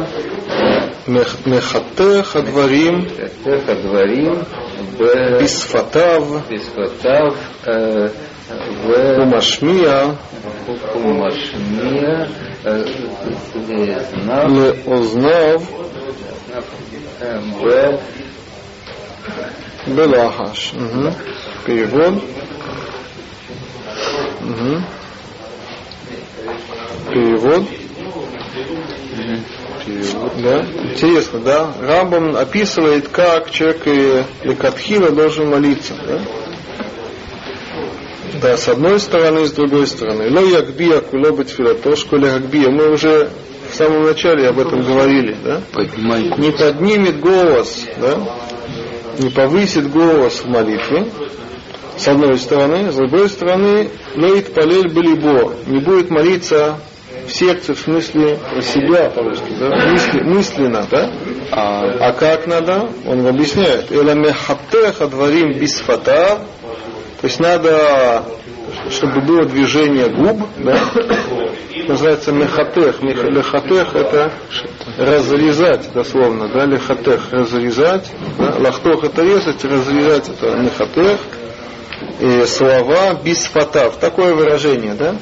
[1.46, 4.32] מחתך הדברים, מחתך הדברים,
[5.40, 7.28] בשפתיו, בשפתיו
[8.51, 8.55] אה,
[8.85, 10.03] ו- ומשמיע
[10.95, 12.25] ומשמיע
[14.11, 15.61] Знав, Леознав
[17.61, 17.99] Б,
[19.87, 20.73] Белахаш.
[20.73, 21.13] Угу.
[21.65, 22.13] Перевод.
[24.41, 24.83] Угу.
[27.11, 27.63] Перевод.
[30.37, 30.65] Да.
[30.83, 31.73] Интересно, да?
[31.81, 35.95] Рамбам описывает, как человек э, Лекатхила должен молиться.
[35.95, 36.21] Да?
[38.40, 40.30] Да, с одной стороны с другой стороны.
[40.30, 42.70] Ло ягбия куло бетфилато школе ягбия.
[42.70, 43.30] Мы уже
[43.70, 45.60] в самом начале об этом говорили, да?
[46.38, 48.18] Не поднимет голос, да?
[49.18, 51.06] Не повысит голос в молитве.
[51.96, 55.54] С одной стороны, с другой стороны, лоит палель балибо.
[55.66, 56.78] Не будет молиться
[57.26, 59.68] в сердце, в смысле про себя по-русски, да?
[59.92, 61.10] Мысли- мысленно, да?
[61.52, 62.88] А А как надо?
[63.06, 63.92] Он объясняет.
[63.92, 66.40] Эламехаттеха дворим бисфата.
[67.24, 68.22] То есть надо,
[68.90, 70.78] чтобы было движение губ, да?
[71.88, 73.00] Называется мехатех.
[73.00, 74.30] Мех- Лехатех это
[74.98, 76.66] разрезать дословно, да?
[76.66, 78.10] Лехатех разрезать.
[78.36, 78.56] Да?
[78.58, 81.16] Лахтох это резать, разрезать это мехатех.
[82.20, 83.96] И слова бисфатав.
[83.96, 85.16] Такое выражение, да?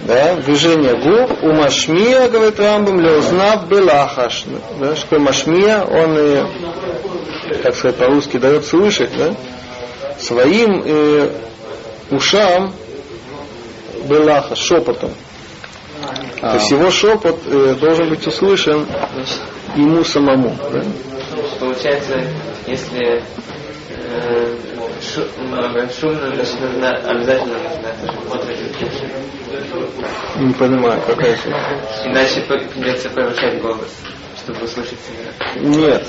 [0.00, 4.46] да, движение губ, у Машмия, говорит Рамбам, леузнав белахаш.
[4.80, 6.48] Да, что Машмия, он,
[7.62, 9.32] как сказать по-русски, дает слышать, да,
[10.22, 11.30] своим э,
[12.10, 12.72] ушам
[14.08, 15.10] белахаш, шепотом.
[16.40, 18.86] То есть его шепот э, должен быть услышан
[19.76, 20.56] ему самому.
[20.72, 20.82] Да?
[21.60, 22.20] Получается,
[22.66, 23.22] если
[23.90, 24.56] э,
[25.00, 27.94] шу- много шумно, значит нужно обязательно нужно
[28.26, 28.60] смотреть
[30.36, 31.36] Не понимаю, какая.
[32.04, 33.90] Иначе придется повышать голос,
[34.44, 35.60] чтобы услышать себя.
[35.60, 36.06] Нет,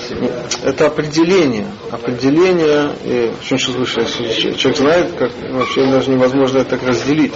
[0.63, 1.67] это определение.
[1.91, 7.33] Определение, и, что что слышать, если человек знает, как вообще даже невозможно это так разделить.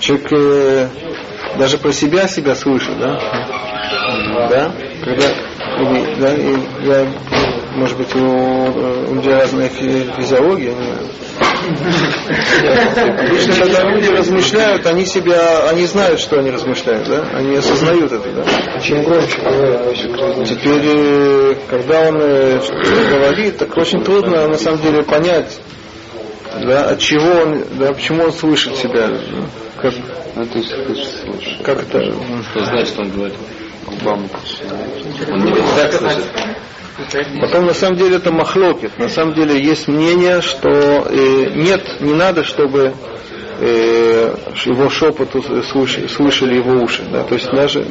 [0.00, 0.88] Человек э,
[1.58, 3.16] даже про себя себя слышит, да?
[4.50, 4.74] Да?
[5.02, 5.26] Когда,
[5.78, 7.06] или, да, и я,
[7.76, 11.08] может быть, у, э, у людей разная фи- физиология, не знаю.
[13.28, 17.24] Обычно, когда люди размышляют, они себя, они знают, что они размышляют, да?
[17.34, 18.80] Они осознают это, да?
[18.80, 19.38] Чем громче
[20.46, 22.60] Теперь, э, когда он э,
[23.10, 25.60] говорит, так очень трудно на самом деле понять,
[26.64, 29.08] да, от чего он, да, почему он слышит себя.
[29.08, 29.18] да.
[29.82, 29.92] Как,
[30.36, 30.72] ну, то есть
[31.62, 32.12] как это?
[32.64, 33.34] Знает, что он говорит?
[33.86, 34.28] Губам
[35.28, 36.24] Он не так слышит.
[37.40, 38.98] Потом на самом деле это махлокит.
[38.98, 42.94] На самом деле есть мнение, что э, нет, не надо, чтобы
[43.60, 45.28] э, его шепот
[45.70, 47.02] слышали, слышали его уши.
[47.12, 47.22] Да?
[47.24, 47.86] То есть даже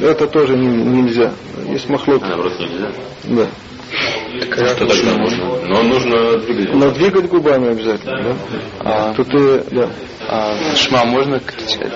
[0.00, 0.66] это тоже не-
[1.02, 1.32] нельзя.
[1.68, 2.24] Есть махлокит.
[2.24, 2.88] А наоборот нельзя.
[3.24, 3.46] Да.
[4.40, 5.44] Что тогда можно?
[5.68, 6.74] Но нужно двигать.
[6.74, 8.22] Но двигать губами обязательно.
[8.22, 8.34] Да?
[8.80, 9.88] А, Тут и, да.
[10.28, 11.92] а шма можно кричать?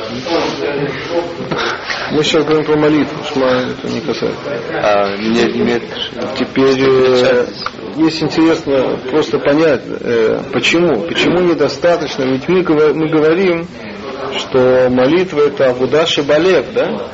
[2.13, 4.41] Мы сейчас говорим про молитву, шма это не касается.
[4.83, 5.83] А мне имеет
[6.39, 7.47] Теперь э,
[7.97, 11.03] есть интересно просто понять, э, почему.
[11.03, 12.25] Почему недостаточно?
[12.25, 12.63] Ведь мы,
[12.95, 13.67] мы говорим,
[14.37, 17.07] что молитва это Авуда Шибалев, да?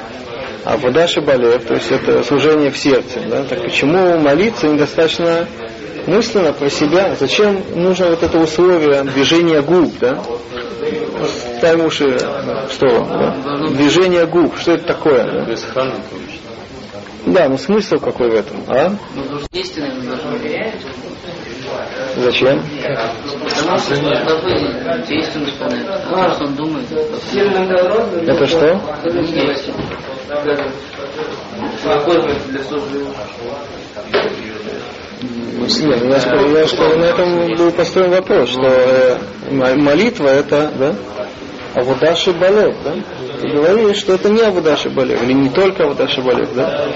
[0.67, 3.45] Авуда Шибалев, то есть это служение в сердце, да?
[3.45, 5.47] Так почему молиться недостаточно
[6.09, 7.15] мысленно про себя?
[7.15, 10.21] Зачем нужно вот это условие движения губ, да?
[11.59, 12.19] Ставим уши,
[12.69, 12.89] что?
[13.05, 13.69] да?
[13.69, 15.47] Движение губ, что это такое?
[15.73, 15.93] Да?
[17.27, 18.91] Да, ну смысл какой в этом, а?
[19.15, 20.53] Ну, потому что истинно должно быть.
[22.17, 22.63] Зачем?
[23.49, 23.77] Что
[27.37, 27.87] что.
[28.27, 28.81] Это что?
[35.59, 39.17] Нет, я, я скажу, на этом был построен вопрос, что э,
[39.51, 40.95] молитва это, да,
[41.77, 42.95] Авудаши Балев, да?
[43.39, 46.87] Ты говоришь, что это не Авудаши Балев, или не только Авудаши Балев, да?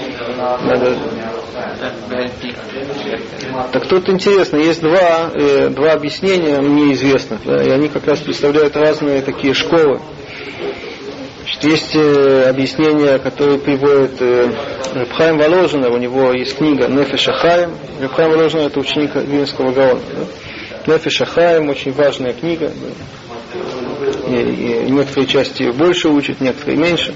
[0.63, 0.97] Надо...
[3.71, 8.19] Так тут интересно, есть два, э, два объяснения мне известных, да, и они как раз
[8.19, 10.01] представляют разные такие школы.
[11.41, 14.49] Значит, есть э, объяснение, которое приводит э,
[14.95, 17.71] Рабхайм Воложина, у него есть книга Нефеш Ахаим.
[18.01, 20.01] Рабхайм Воложина это ученик Винского Гаона.
[20.85, 20.93] Да?
[20.93, 22.69] Нефеш Ахаим, очень важная книга.
[22.69, 23.05] Да?
[24.27, 27.13] Некоторые части больше учат, некоторые меньше.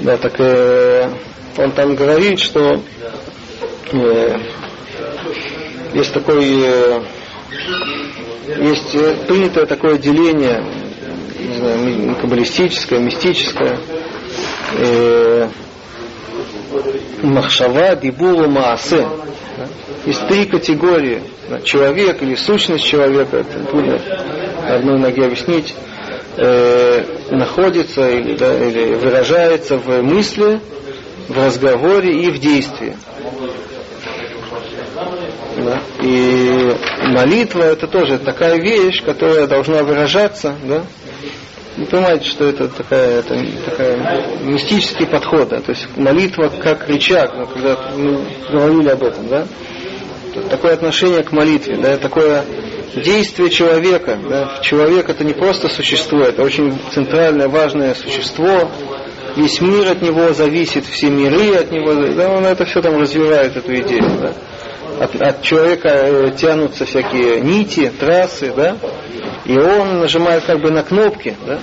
[0.00, 1.10] Да, так э,
[1.58, 2.80] он там говорит, что
[3.92, 4.38] э,
[5.94, 7.02] есть такой э,
[8.58, 10.64] есть э, принятое такое деление
[11.38, 13.78] не знаю, каббалистическое, мистическое,
[14.78, 15.48] э,
[17.22, 19.06] махшава, дибулу, маасе.
[20.04, 21.22] Есть три категории.
[21.64, 24.00] Человек или сущность человека, это трудно
[24.74, 25.74] одной ноге объяснить.
[26.36, 30.60] э, находится или, да, или выражается в мысли,
[31.28, 32.96] в разговоре и в действии.
[35.56, 35.80] Да?
[36.02, 36.76] И
[37.08, 40.82] молитва это тоже такая вещь, которая должна выражаться, да?
[41.76, 45.60] Вы понимаете, что это такая, это такая мистический подход, да?
[45.60, 49.46] то есть молитва как рычаг, ну, когда мы говорили об этом, да?
[50.50, 52.44] Такое отношение к молитве, да, такое
[52.94, 54.18] действие человека.
[54.28, 54.60] Да?
[54.62, 58.70] Человек это не просто существо, это очень центральное, важное существо.
[59.36, 63.56] Весь мир от него зависит, все миры от него, да, он это все там развивает,
[63.56, 64.10] эту идею.
[64.20, 64.32] Да?
[65.04, 68.78] От, от человека э, тянутся всякие нити, трассы, да,
[69.44, 71.58] и он нажимает как бы на кнопки, да.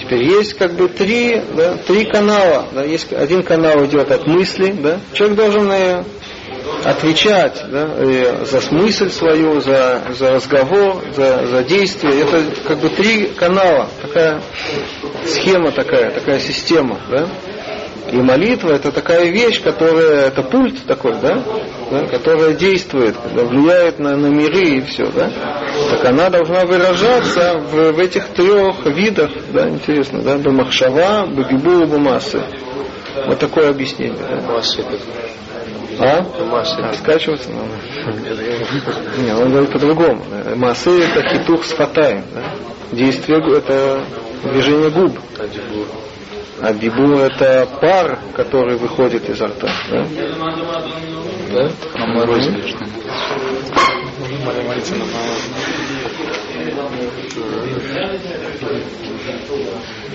[0.00, 4.72] Теперь есть как бы три, да, три канала, да, есть один канал идет от мысли,
[4.72, 6.04] да, человек должен э,
[6.84, 12.22] отвечать да, за смысл свою, за, за разговор, за, за действие.
[12.22, 14.40] Это как бы три канала, такая
[15.26, 17.00] схема такая, такая система.
[17.10, 17.28] Да?
[18.10, 21.42] И молитва это такая вещь, которая, это пульт такой, да,
[21.90, 25.30] да которая действует, влияет на, на миры и все, да.
[25.90, 32.42] Так она должна выражаться в, в этих трех видах, да, интересно, да, Бамахшава, Бабибу, Бамасы.
[33.26, 34.18] Вот такое объяснение.
[34.18, 34.40] Да.
[35.98, 36.24] А?
[36.60, 37.68] а скачиваться надо.
[39.18, 40.24] Не, он говорит по-другому.
[40.56, 42.24] Масы это хитух с фатаем.
[42.34, 42.42] Да?
[42.92, 44.04] Действие это
[44.44, 45.18] движение губ.
[46.60, 49.68] А бибу это пар, который выходит изо рта.
[49.90, 50.06] Да?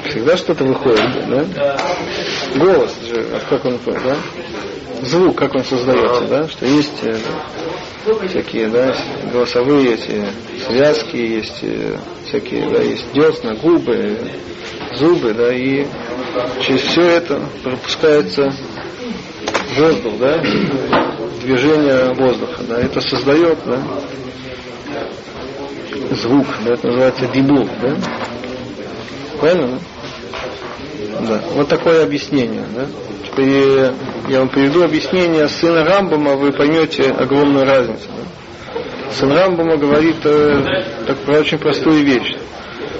[0.05, 1.77] Всегда что-то выходит, да?
[2.55, 4.17] Голос же, а как он выходит, да?
[5.01, 6.47] Звук, как он создается, да?
[6.47, 7.17] Что есть э,
[8.27, 8.95] всякие, да,
[9.31, 10.25] голосовые эти
[10.65, 14.17] связки, есть э, всякие, да, есть десна, губы,
[14.95, 15.85] зубы, да, и
[16.61, 18.53] через все это пропускается
[19.77, 20.39] воздух, да,
[21.41, 23.81] движение воздуха, да, это создает, да,
[26.15, 27.97] звук, да, это называется дебул, да,
[29.39, 29.79] правильно, да?
[31.27, 32.87] Да, вот такое объяснение, да.
[33.37, 33.91] Теперь
[34.29, 38.09] я вам приведу объяснение сына Рамбама, вы поймете огромную разницу.
[39.11, 40.63] Сын Рамбама говорит э,
[41.05, 42.35] так, про очень простую вещь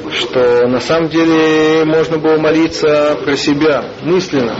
[0.09, 4.55] что на самом деле можно было молиться про себя мысленно,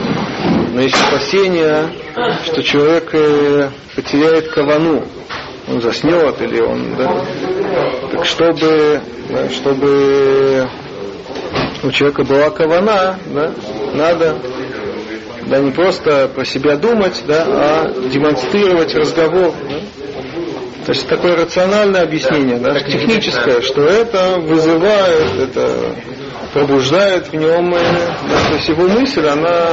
[0.74, 1.88] но есть опасение,
[2.44, 5.04] что человек э, потеряет кавану,
[5.68, 7.24] он заснет или он, да,
[8.12, 9.00] так чтобы,
[9.30, 10.68] да, чтобы
[11.82, 13.52] у человека была кавана, да,
[13.94, 14.36] надо
[15.48, 19.54] да, не просто про себя думать, да, а демонстрировать разговор.
[19.68, 19.76] Да.
[20.86, 25.94] То есть такое рациональное объяснение, да, техническое, что это вызывает, это
[26.52, 29.72] пробуждает в нем, э, да, то есть его мысль, она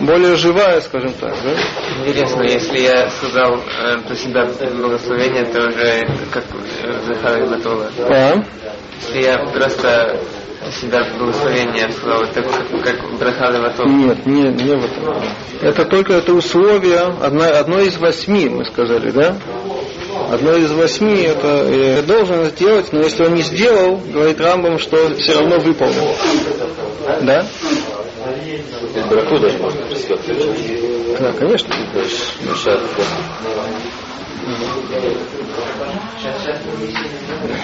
[0.00, 1.50] более живая, скажем так, да?
[2.06, 6.44] Интересно, если я сказал э, про себя благословение, то уже как
[7.06, 7.90] Захар Батола.
[7.98, 8.34] А?
[9.00, 10.20] Если я просто
[10.72, 13.88] себя благословение сказал, это как, как Браха Батола.
[13.88, 15.22] Нет, не, не в этом.
[15.62, 19.36] Это только это условие, одно, одно из восьми, мы сказали, да?
[20.30, 25.14] Одно из восьми это э, должен сделать, но если он не сделал, говорит Рамбам, что
[25.16, 26.14] все равно выполнил.
[27.22, 27.46] Да?
[31.18, 31.74] Да, конечно.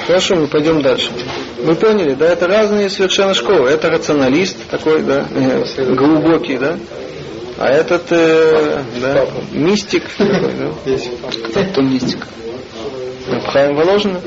[0.07, 1.11] Хорошо, мы пойдем дальше.
[1.59, 3.69] Вы поняли, да, это разные совершенно школы.
[3.69, 5.65] Это рационалист такой, да, э,
[5.95, 6.79] глубокий, да,
[7.59, 10.53] а этот, э, да, мистик такой,
[10.85, 11.63] да.
[11.73, 12.27] Кто мистик?
[13.49, 14.21] Хайм Воложина.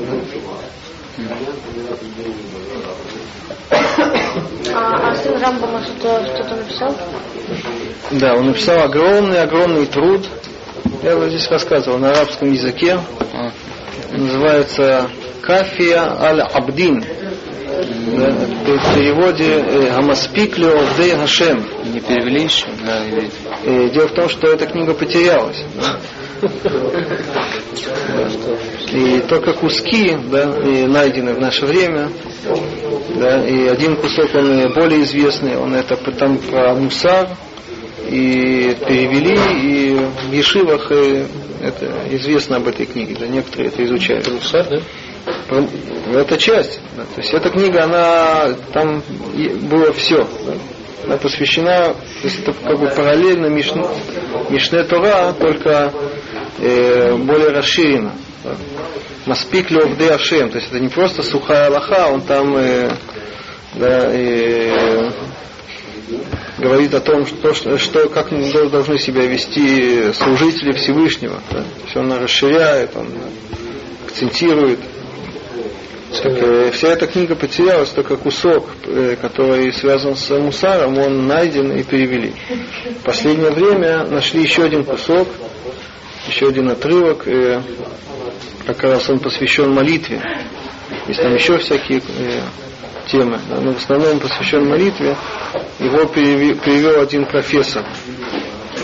[4.72, 6.96] А, а сын Рамбама что-то, что написал?
[8.12, 10.28] Да, он написал огромный-огромный труд.
[11.02, 12.98] Я вот здесь рассказывал на арабском языке.
[14.10, 15.08] Называется
[15.40, 17.02] Кафия аль-Абдин.
[17.02, 21.64] Да, в переводе э, Хамаспиклю Дей Хашем.
[21.92, 22.66] Не перевели еще?
[22.84, 23.04] Да,
[23.64, 25.64] и Дело в том, что эта книга потерялась.
[28.92, 32.08] И только куски да, и найдены в наше время.
[33.16, 37.28] Да, и один кусок, он более известный, он это там про Мусар,
[38.10, 39.94] и перевели, и
[40.28, 41.24] в Ешивах и
[41.62, 44.28] это известно об этой книге, да, некоторые это изучают.
[44.28, 44.80] Мусар, да?
[46.12, 46.80] Это часть.
[46.96, 49.02] Да, то есть эта книга, она там
[49.68, 50.18] было все.
[50.18, 50.54] Да
[51.04, 53.82] она посвящена, то есть это как бы параллельно Мишне,
[54.50, 55.92] Мишне Тора, только
[56.58, 58.12] э, более расширенно.
[59.26, 62.90] Маспик Левде Ашем, то есть это не просто сухая Аллаха, он там э,
[63.74, 65.10] да, и
[66.58, 68.30] говорит о том, что, что, как
[68.70, 71.40] должны себя вести служители Всевышнего.
[71.50, 71.64] Да.
[71.86, 73.08] Все он расширяет, он
[74.06, 74.78] акцентирует.
[76.22, 81.70] Так, э, вся эта книга потерялась, только кусок, э, который связан с Мусаром, он найден
[81.72, 82.32] и перевели.
[83.00, 85.28] В последнее время нашли еще один кусок,
[86.26, 87.62] еще один отрывок, э,
[88.66, 90.20] как раз он посвящен молитве.
[91.06, 92.40] Есть там еще всякие э,
[93.10, 95.16] темы, да, но в основном посвящен молитве.
[95.78, 97.84] Его перевел, один профессор.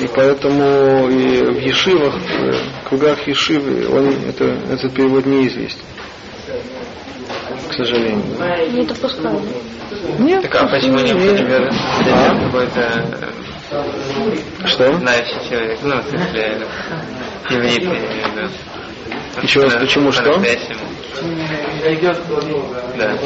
[0.01, 5.81] И поэтому и в Ешивах, в кругах Ешивы, он, это, этот перевод неизвестен
[7.69, 8.25] к сожалению.
[8.73, 9.41] Не допускаю.
[10.19, 10.43] Нет.
[10.43, 11.71] Так а почему не, например,
[12.13, 12.45] А?
[12.45, 13.05] какой-то
[14.67, 14.93] Что?
[14.99, 16.59] знающий человек, ну, в смысле,
[17.51, 18.49] иврит, я имею в виду.
[19.43, 20.41] Еще раз, почему что?
[22.97, 23.19] Да.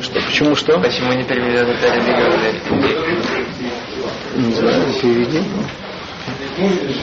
[0.00, 0.20] Что?
[0.20, 0.78] Почему что?
[0.78, 2.60] Почему не переведет это религиозный
[4.36, 5.42] Не знаю, переведи.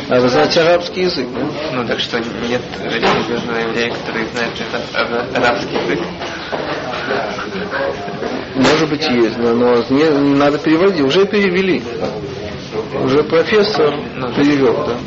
[0.09, 1.41] А вы знаете арабский язык, да?
[1.73, 5.99] Ну, так что нет религиозного еврея, который знает этот арабский язык.
[8.55, 11.01] Может быть есть, но, но не, не надо переводить.
[11.01, 11.81] Уже перевели.
[13.03, 13.95] Уже профессор
[14.35, 14.97] перевел, да.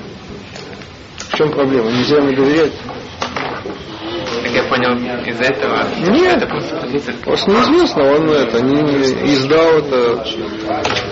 [1.18, 1.90] В чем проблема?
[1.90, 2.72] Нельзя ему доверять.
[4.43, 4.95] Так я понял
[5.26, 5.86] из этого.
[6.10, 6.38] Нет.
[6.38, 7.16] Это просто позиция.
[7.24, 10.24] Просто неизвестно, он это не издал это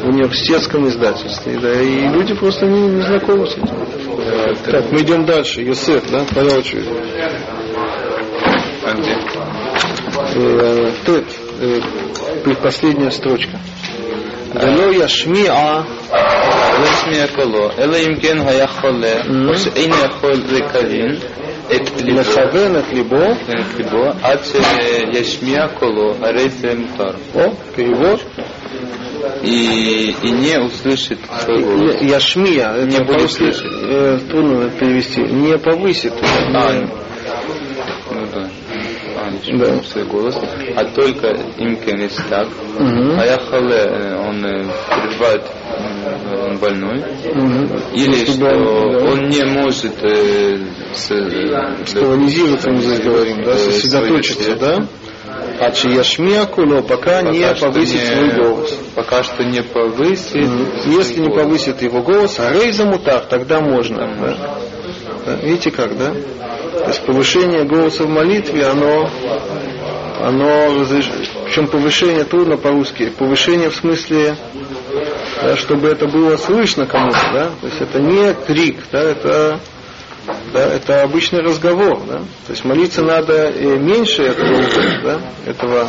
[0.01, 3.75] в университетском издательстве, да, и люди просто не, не знакомы с этим.
[4.65, 5.61] Так, мы идем дальше.
[5.61, 6.89] Йосеф, да, по очереди.
[8.83, 9.17] А где?
[10.35, 11.25] Э, Тет,
[11.59, 11.81] э,
[12.43, 13.59] предпоследняя строчка.
[14.53, 15.81] Вело яшмиа
[16.79, 21.15] לא ישמיע קולו, אלא אם כן היה חולה, או שאין יכול לקרין
[21.75, 27.11] את ליבו, לכוון את ליבו, את ליבו, עד שישמיע קולו, הרי זה מותר.
[27.35, 27.39] о,
[27.75, 28.19] перевод,
[29.41, 31.95] И, и не услышит свой голос.
[32.01, 33.71] Я- яшмия, это Не будет по-русски, слышать.
[33.83, 36.13] э, трудно перевести, не повысит,
[36.53, 36.87] А, не-
[38.11, 38.49] ну да.
[39.17, 39.65] А, не Да.
[39.65, 40.35] слышит свой голос.
[40.75, 41.27] А только
[41.57, 42.47] им если так.
[42.79, 43.19] Мгм.
[43.19, 45.58] А я хале, э, он э, пребывает, э,
[46.46, 47.04] он больной.
[47.34, 47.70] Мгм.
[47.94, 50.58] Или что он, да, он не может э,
[50.94, 54.86] с, э, стабилизироваться, мы здесь говорим, да, э, сосредоточиться, да?
[55.60, 58.78] А чи яшмия куло, пока не Пока что повысит не- свой голос.
[58.94, 60.30] Пока что не повысит.
[60.30, 61.42] свой Если не голос.
[61.42, 63.96] повысит его голос, а рейза мутар, тогда можно.
[64.20, 64.58] да.
[65.26, 66.12] Да, Видите как, да?
[66.78, 69.08] То есть повышение голоса в молитве, оно,
[70.20, 71.10] оно разреш...
[71.44, 74.36] причем повышение трудно по-русски, повышение в смысле,
[75.42, 77.50] да, чтобы это было слышно кому-то, да?
[77.60, 79.60] То есть это не крик, да, это
[80.52, 82.18] да, это обычный разговор, да?
[82.46, 84.62] То есть молиться надо меньше этого,
[85.02, 85.88] да, этого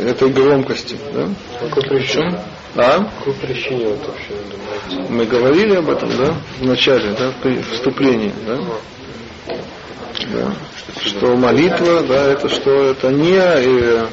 [0.00, 1.28] этой громкости, да?
[1.60, 2.38] Какой причем?
[2.76, 3.04] А?
[3.18, 5.06] Какой причине вот вообще?
[5.08, 8.58] Мы говорили об этом, да, в начале, да, при вступлении, да?
[10.32, 10.52] Да.
[11.00, 14.06] Что молитва, да, это что это не, э,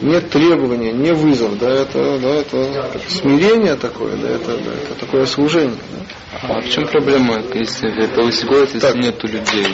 [0.00, 5.26] не требование, не вызов, да, это, да, это смирение такое, да, это, да, это такое
[5.26, 5.76] служение.
[5.92, 6.56] Да.
[6.56, 8.96] А в чем проблема, если повысить голос, если Так.
[8.96, 9.66] нету людей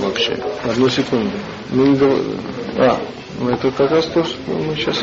[0.00, 0.38] вообще?
[0.64, 1.30] Одну секунду.
[1.70, 2.22] Мы не говор-
[2.76, 3.00] А,
[3.40, 5.02] ну это как раз то, что мы сейчас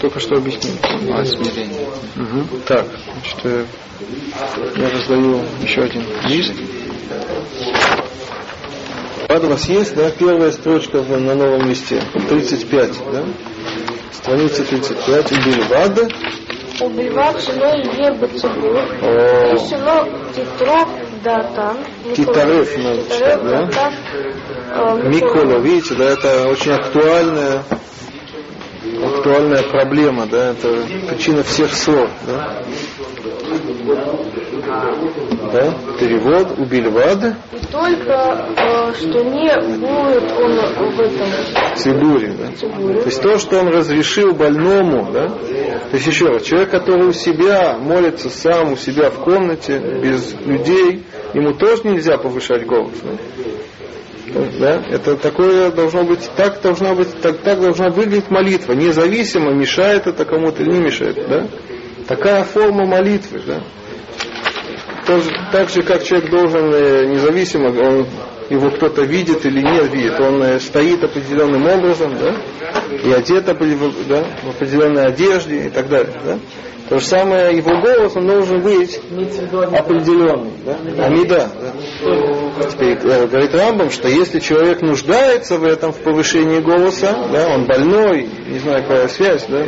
[0.00, 0.76] только что объяснили.
[1.12, 1.86] А, смирение.
[2.16, 2.48] Мгм.
[2.66, 3.64] Так, значит, э,
[4.76, 6.54] я раздаю еще один лист.
[9.28, 13.24] Рад у вас есть, да, первая строчка на новом листе, 35, да?
[14.16, 16.08] Страница 35, Убильвада.
[16.80, 20.88] Убивать село Е Бацибур, О, и село Титров
[21.22, 21.76] Датан.
[22.14, 23.64] Титарев надо читать, да?
[23.66, 23.94] Датан.
[24.72, 27.62] э, Микола, видите, да, это очень актуальная,
[29.02, 32.62] актуальная проблема, да, это причина всех ссор, да?
[35.52, 38.12] Да, перевод, убильвада, И только
[38.56, 41.28] э, что не будет он в этом
[41.76, 42.52] цибуре, да?
[42.56, 43.00] Цибуре.
[43.00, 45.28] То есть то, что он разрешил больному, да?
[45.28, 50.34] То есть еще раз, человек, который у себя молится сам, у себя в комнате, без
[50.44, 52.94] людей, ему тоже нельзя повышать голос.
[53.02, 53.12] Да?
[54.58, 54.82] Да?
[54.90, 60.24] Это такое должно быть, так должна быть, так, так должна выглядеть молитва, независимо, мешает это
[60.24, 61.16] кому-то или не мешает.
[61.28, 61.46] Да?
[62.06, 63.40] Такая форма молитвы.
[63.46, 63.62] Да?
[65.06, 68.06] Тоже, так же, как человек должен э, независимо, он,
[68.50, 72.34] его кто-то видит или не видит, он э, стоит определенным образом, да,
[72.90, 76.20] и одет да, в определенной одежде и так далее.
[76.24, 76.38] Да?
[76.88, 79.00] То же самое, его голос, он должен быть
[79.72, 80.52] определенный.
[80.64, 81.04] Да?
[81.06, 81.50] Амида.
[81.60, 82.68] Да?
[82.70, 88.28] Теперь говорит Рамбам, что если человек нуждается в этом, в повышении голоса, да, он больной,
[88.48, 89.64] не знаю, какая связь, да,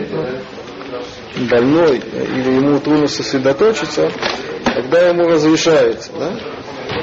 [1.36, 4.10] больной, или ему трудно сосредоточиться,
[4.64, 6.10] тогда ему разрешается.
[6.18, 6.32] Да?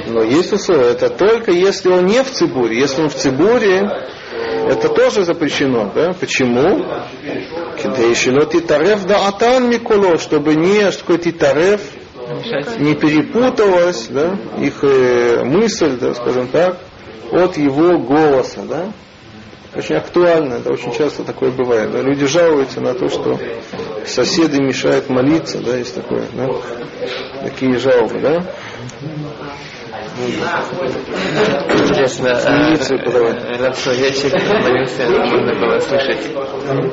[0.08, 2.80] Но есть условия, это только если он не в цибуре.
[2.80, 3.82] Если он в цибуре,
[4.68, 5.92] это тоже запрещено.
[5.94, 6.14] Да?
[6.14, 6.86] Почему?
[7.82, 11.82] Кидейшило титарев да атан микуло, чтобы не, что титарев,
[12.80, 16.80] не перепуталась да, их э, мысль, да, скажем так,
[17.32, 18.62] от его голоса.
[18.64, 18.92] Да?
[19.76, 21.92] Очень актуально, это очень часто такое бывает.
[21.92, 22.02] Да?
[22.02, 23.38] Люди жалуются на то, что
[24.06, 26.48] соседи мешают молиться, да, есть такое, да?
[27.44, 28.44] такие жалобы, да?
[31.74, 32.30] Интересно,
[32.70, 33.60] Милицию подавать.
[33.60, 34.32] Рабсо вечер
[34.64, 36.32] молился, можно было слышать
[36.68, 36.86] э,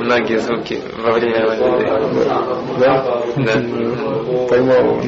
[0.00, 2.24] многие звуки во время молитвы.
[2.80, 3.22] Да?
[3.36, 3.52] Да.
[4.48, 5.02] Поймал его.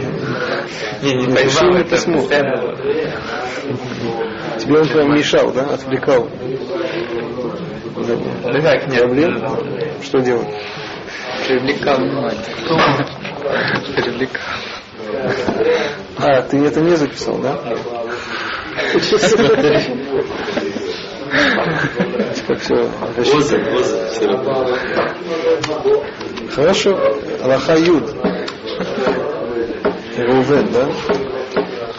[1.02, 2.22] Не, не поймал, это письмо.
[4.64, 5.74] Тебе он прям мешал, да?
[5.74, 6.28] Отвлекал.
[7.96, 8.60] Да.
[8.62, 9.02] Как, нет.
[9.02, 9.44] Проблем?
[10.02, 10.48] Что делать?
[11.46, 12.40] Привлекал внимание.
[13.94, 14.42] Привлекал.
[16.18, 17.58] А, ты это не записал, да?
[22.46, 22.90] Как все
[26.54, 26.98] Хорошо.
[27.42, 28.14] Аллаха Юд.
[30.16, 30.88] Рувен, да?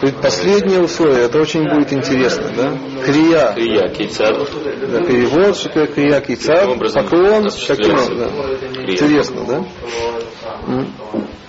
[0.05, 2.77] Говорит, последнее условие, это очень будет интересно, да?
[3.03, 3.53] Крия.
[3.53, 4.35] Крия, кейцар.
[4.37, 8.29] Да, перевод, что такое крия кейцар, Каким поклон, таким, да.
[8.87, 9.65] Интересно, да?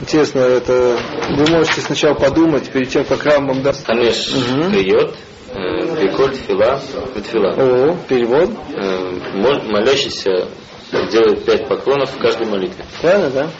[0.00, 0.98] Интересно, это
[1.36, 3.84] вы можете сначала подумать, перед тем, как Рамбам даст.
[3.86, 4.70] Хамеш Мгм.
[4.72, 5.14] криот,
[5.50, 6.80] э, приколь тфила,
[7.22, 7.50] тфила.
[7.58, 8.50] О, перевод.
[8.74, 10.48] Э, мол- Молящийся
[11.12, 12.86] делает пять поклонов в каждой молитве.
[13.02, 13.50] Правильно, да?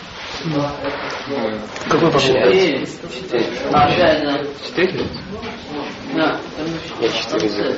[1.88, 2.20] Какой поклон?
[2.20, 2.86] Четыре.
[4.64, 5.07] Четыре?
[6.16, 7.74] Я четыре сделал.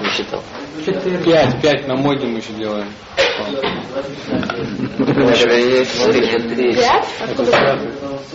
[0.00, 0.42] Не считал.
[1.24, 2.88] Пять, пять на моде мы еще делаем.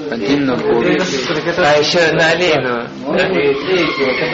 [0.10, 0.98] Один на поле.
[1.58, 2.32] А еще на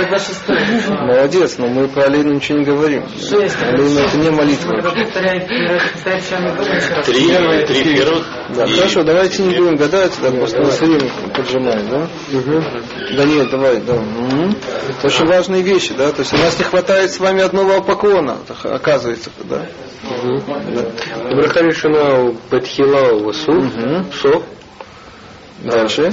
[0.10, 0.58] до шестой.
[0.90, 3.04] Молодец, но мы про Алину ничего не говорим.
[3.62, 4.82] Алина это не молитва.
[7.04, 7.28] Три,
[7.66, 8.26] три первых.
[8.56, 12.08] Да, хорошо, давайте не будем гадать, да, просто нас время поджимает, да?
[13.16, 13.99] Да нет, давай, да.
[14.02, 14.56] Мгм.
[14.90, 18.38] Это очень важные вещи, да, то есть у нас не хватает с вами одного поклона,
[18.64, 19.66] оказывается, да?
[20.04, 20.86] Да.
[21.36, 23.70] Браха решена у Бетхила Васу.
[24.22, 24.44] Сов,
[25.64, 26.10] Дальше.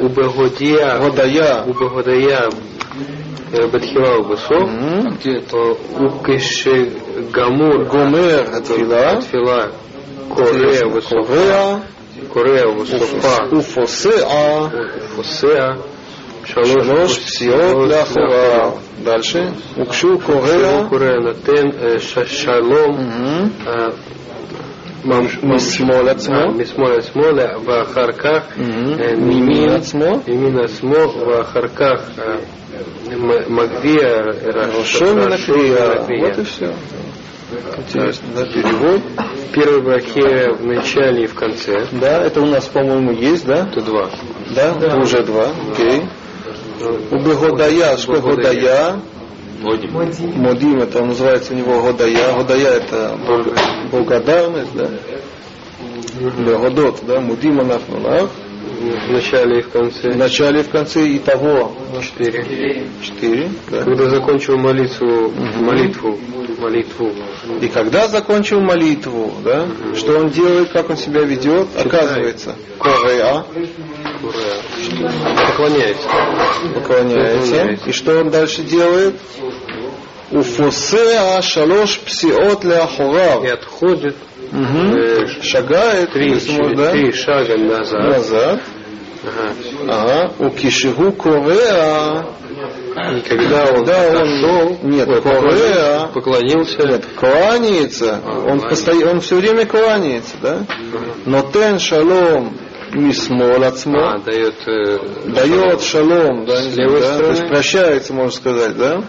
[0.00, 1.62] у Бегодия, Годая.
[1.64, 2.48] у Бегодия
[3.52, 5.18] э, Бетхила Васу, Мгм.
[5.98, 6.92] у Киши
[7.32, 9.20] Гамур Гомер Атфила.
[9.22, 9.72] Тфила,
[10.36, 11.82] Корея Васофа, Корея.
[12.32, 14.70] Корея Васофа, Уфосеа.
[16.43, 18.71] Фосеа, Шалош Шалош псиот ляхора.
[19.05, 19.53] Дальше.
[19.77, 20.87] Укшу Корея.
[20.89, 23.49] Корея Натен э, ша- Шалом, Мгм.
[23.67, 23.89] אה,
[25.05, 26.51] ממש- משמאל אה, עצמו.
[26.57, 27.23] משמאל עצמו,
[27.65, 28.99] ואחר כך Мгм.
[29.01, 30.21] אה, מימין מימין עצמו.
[30.27, 30.95] ימין עצמו,
[31.27, 32.35] ואחר כך אה,
[33.15, 34.17] מ- מגביה
[34.53, 35.87] Раушо מן הקריאה.
[35.87, 36.29] מן הקריאה.
[36.29, 36.73] Вот и все.
[37.77, 39.01] Интересно, да, перевод.
[39.53, 41.87] Первой брахе в начале и в конце.
[41.93, 43.67] Да, это у нас, по-моему, есть, да?
[43.71, 44.07] Это два.
[44.55, 45.47] Да, это уже два.
[45.71, 46.01] Окей.
[46.01, 46.22] У
[47.10, 49.00] Бегодая, что Годая?
[49.60, 49.92] Модим.
[50.36, 52.34] Модим, это называется у него Годая.
[52.36, 53.54] Годая это бог-
[53.90, 54.90] благодарность, да?
[56.38, 57.20] Бегодот, да?
[57.20, 58.30] Мудим анафнулав.
[59.08, 60.10] В начале и в конце.
[60.10, 61.72] В начале и в конце и того.
[62.02, 62.86] Четыре.
[63.02, 63.50] Четыре.
[63.70, 63.82] да.
[63.82, 65.30] Когда закончил молитву,
[65.60, 66.18] молитву,
[66.58, 67.10] молитву,
[67.62, 69.66] И когда закончил молитву, да,
[69.96, 73.44] что он делает, как он себя ведет, оказывается, Корея,
[74.20, 75.48] поклоняется.
[75.48, 76.08] поклоняется.
[76.74, 77.88] Поклоняется.
[77.88, 79.14] И что он дальше делает?
[80.30, 83.44] Уфосеа шалош псиот И ляхорав.
[83.44, 84.16] отходит
[84.52, 88.02] э, Шагает, три, можно, да, три шага назад.
[88.02, 88.60] назад.
[89.88, 90.32] Ага.
[90.38, 92.26] У кишигу Корея.
[93.16, 99.20] И когда он Когда он, отошел, нет, ой, Корея, поклонился, нет, кланяется, он, постоя- он
[99.20, 100.58] все время кланяется, да?
[101.26, 102.56] Но тен шалом
[102.94, 109.02] мисмол а, ацмо, дает, э, дает шалом, да, то есть прощается, можно сказать, да?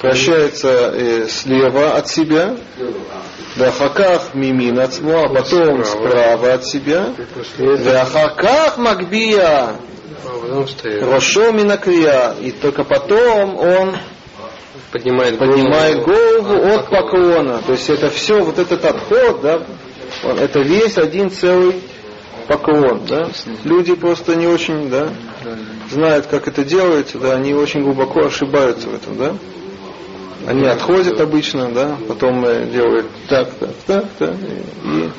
[0.00, 2.56] Прощается э, слева от себя,
[3.56, 6.54] да хаках мимин ацмо, а потом Справа.
[6.54, 9.76] от себя, После этого да хаках магбия, а
[11.00, 13.96] рошо минакрия, и только потом он
[14.92, 17.60] поднимает, поднимает голову голову от поклона.
[17.66, 19.62] То есть это все, вот этот отход, да,
[20.22, 21.82] это весь один целый
[22.48, 23.28] поклон, да?
[23.64, 25.10] Люди просто не очень, да,
[25.90, 29.36] знают, как это делается, да, они очень глубоко ошибаются в этом, да?
[30.46, 34.34] Они отходят обычно, да, потом э, делают так, так, так, так,
[34.84, 35.10] и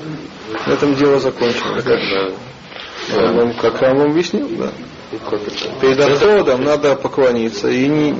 [0.68, 1.84] на этом дело закончилось.
[1.84, 2.00] Да?
[3.16, 4.72] Я вам, как я вам объяснил, да.
[5.82, 8.16] Перед отходом надо поклониться и не,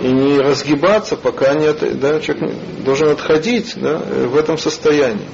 [0.00, 2.54] и не разгибаться, пока не да, человек
[2.84, 5.26] должен отходить да, в этом состоянии.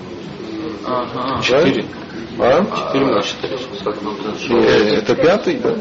[0.87, 1.41] Ага.
[1.43, 1.87] Четыре.
[2.39, 2.65] А?
[2.65, 3.97] Четыре считали.
[4.51, 5.77] Э, Это пятый, да?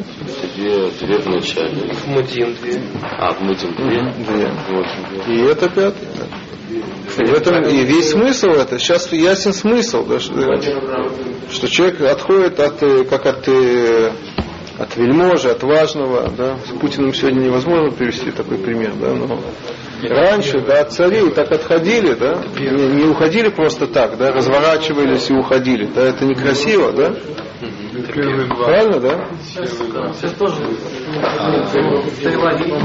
[0.55, 1.93] Две, две в начале.
[1.93, 2.81] В Мудин две.
[3.01, 4.13] А, в Мудин две.
[4.25, 4.51] Две.
[4.69, 5.27] Вот.
[5.27, 6.25] И это пятый, да.
[7.15, 8.79] В этом и весь смысл это.
[8.79, 10.33] Сейчас ясен смысл, да, что,
[11.51, 14.11] что человек отходит от, э, как от, э,
[14.79, 16.31] от вельможи, от важного.
[16.35, 16.57] Да.
[16.65, 18.93] С Путиным сегодня невозможно привести такой пример.
[18.99, 19.39] Да, но
[20.09, 25.85] раньше да, царей так отходили, да, не, не уходили просто так, да, разворачивались и уходили.
[25.93, 27.13] Да, это некрасиво, да?
[27.93, 29.27] Правильно, да?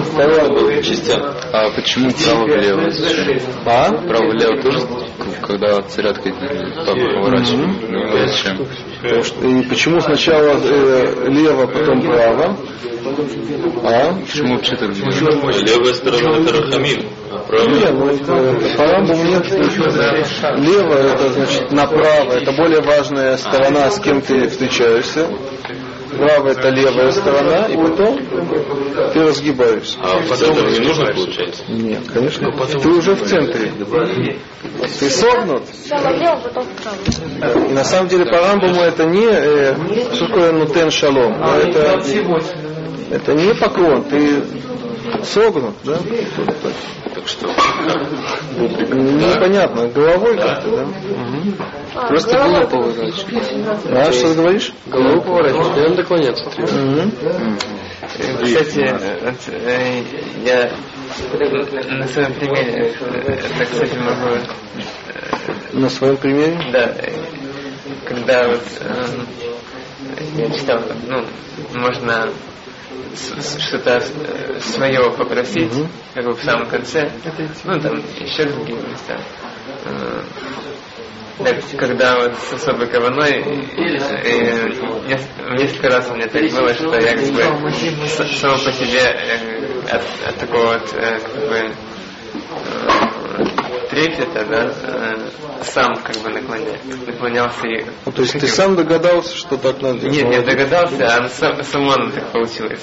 [0.05, 0.83] Второе.
[0.83, 1.35] Частя.
[1.53, 2.91] А почему право-влево?
[3.65, 3.93] А?
[3.93, 4.81] Право-влево тоже,
[5.43, 6.37] когда отходит,
[7.15, 7.77] поворачиваем.
[7.89, 8.59] Ну, зачем?
[9.03, 12.57] Потому что- И почему сначала э, лево, потом право?
[13.85, 14.13] А?
[14.15, 14.91] Почему вообще так?
[14.95, 17.03] Левая сторона это Рахамим,
[17.49, 19.51] а правая Нет, ну это по рамбу нет.
[20.59, 25.29] Лево это значит направо, это более важная сторона, с кем ты встречаешься.
[26.11, 28.19] Право это левая сторона, и потом
[29.13, 29.99] ты разгибаешься.
[30.03, 31.63] А в центр не нужно получается?
[31.69, 32.51] Нет, конечно.
[32.51, 33.73] Ты уже в центре.
[34.99, 35.63] Ты согнут.
[37.71, 39.75] На самом деле по рамбаму это не э,
[40.15, 41.37] что такое нутен шалом.
[41.41, 42.01] а Это,
[43.11, 44.43] это не поклон, ты
[45.23, 45.99] согнут, да?
[47.19, 47.49] Так что,
[48.57, 50.87] Непонятно, головой как-то, да?
[51.97, 53.27] А, Просто голову поворачивать.
[53.91, 54.73] А что ты говоришь?
[54.87, 56.73] Голову поворачивать, прям наклоняться треба.
[56.73, 57.13] Мгм.
[58.45, 58.95] Кстати,
[59.49, 60.03] э,
[60.45, 60.71] я
[61.91, 64.41] на своем примере, э, это, кстати, могу, э,
[65.73, 66.57] На своем примере?
[66.73, 67.11] да, э,
[68.05, 69.07] когда вот э,
[70.37, 71.25] я читал, ну,
[71.75, 72.29] можно
[73.15, 74.01] что-то
[74.61, 75.89] свое попросить, Мгм.
[76.15, 77.11] как бы в самом конце,
[77.65, 79.21] ну, там, еще другие места.
[79.85, 80.23] Э,
[81.45, 84.69] Так, когда вот с особой кованой, э,
[85.07, 85.29] нес-
[85.61, 87.71] несколько раз у меня так было, что я как бы
[88.09, 91.75] сам по себе э, от, от такого вот э, как бы
[93.91, 98.77] э, трепета, да, э, сам как бы наклоня, наклонялся и Ну, то есть ты сам
[98.77, 100.17] догадался, что так надо делать?
[100.17, 102.81] нет, не догадался, а сам, само оно так получилось.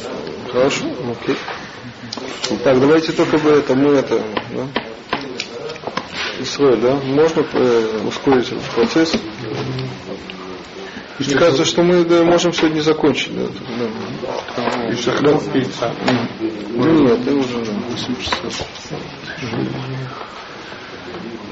[0.51, 1.37] Хорошо, окей.
[2.63, 4.67] Так, давайте только бы это, мы это, да?
[6.39, 6.95] Исроэль, да?
[6.95, 9.15] Можно э, ускорить этот процесс?
[11.17, 13.33] Мне кажется, что мы да, можем сегодня закончить.
[13.33, 13.47] Да,
[14.57, 14.89] да.
[14.89, 15.93] И шахров яйца.
[16.71, 17.71] Ну нет, это уже да.
[17.89, 18.67] 8 часов.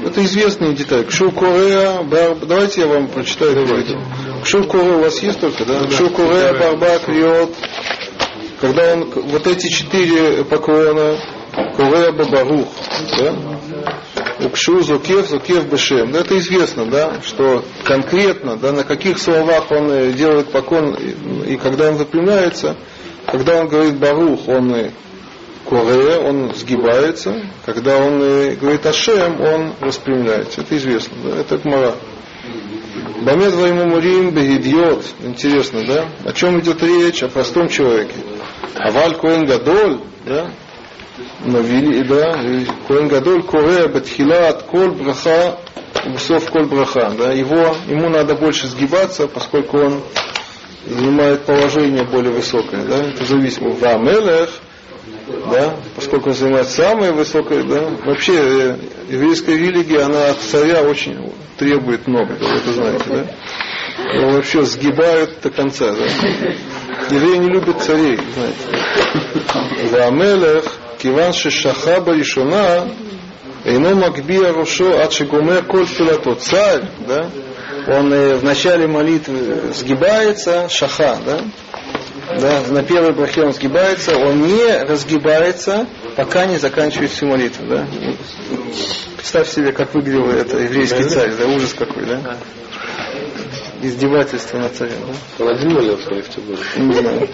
[0.06, 1.04] Это.
[1.06, 2.36] Кшур Корея, бар...
[2.36, 3.66] давайте я вам прочитаю.
[3.66, 3.97] Давайте.
[4.43, 5.88] Кшур Корея у вас есть только, да?
[5.88, 7.56] Кшур Корея, Барба, Криот.
[8.60, 11.18] Когда он, вот эти четыре поклона,
[11.76, 12.68] Корея Бабарух,
[13.18, 13.36] да?
[14.45, 16.12] Укшу, Зукев, Зукев, Бешем.
[16.12, 20.95] Ну, Это известно, да, что конкретно, да, на каких словах он э, делает поклон,
[21.45, 22.76] и, когда он выпрямляется,
[23.28, 24.91] когда он говорит Барух, он э,
[25.66, 30.61] Коре, он сгибается, когда он говорит Ашем, он распрямляется.
[30.61, 31.95] Это известно, да, это Гмара.
[33.22, 35.05] Бамед Вайму Мурим Бегидьот.
[35.24, 36.09] Интересно, да?
[36.26, 37.24] О чем идет речь?
[37.24, 38.16] О простом человеке.
[38.76, 40.51] Аваль Коэн Гадоль, да?
[41.45, 42.34] Но вели, да,
[42.88, 45.57] Коэн Гадоль Коре Бетхилат Коль Браха
[46.14, 47.32] Усов Коль Браха, да?
[47.32, 50.01] Его, ему надо больше сгибаться, поскольку он
[50.86, 52.97] занимает положение более высокое, да?
[52.97, 53.74] Это зависимо.
[53.80, 54.49] Да, Мелех,
[55.51, 58.78] да, поскольку он занимает самое высокое, да, вообще э,
[59.10, 63.26] еврейская религия, она от царя очень требует много, вы это знаете, да.
[64.16, 66.06] Его вообще сгибают до конца, да.
[67.10, 69.91] Евреи не любят царей, знаете.
[69.91, 70.66] Вамелех,
[70.99, 72.88] киван шаха баришона,
[73.66, 76.36] ино макбия рушо ад шигумер коль филато.
[76.36, 77.30] Царь, да,
[77.88, 81.41] он э, в начале молитвы сгибается, шаха, да,
[82.28, 87.65] да, на первой брахе он сгибается, он не разгибается, пока не заканчивает всю молитву.
[87.67, 87.86] Да?
[89.17, 92.38] Представь себе, как выглядел это еврейский царь, да, ужас какой, да?
[93.82, 94.99] Издевательство над царем,
[95.38, 95.45] да?
[95.45, 96.59] Молился или в Тибуре?
[96.78, 97.30] Не знаю.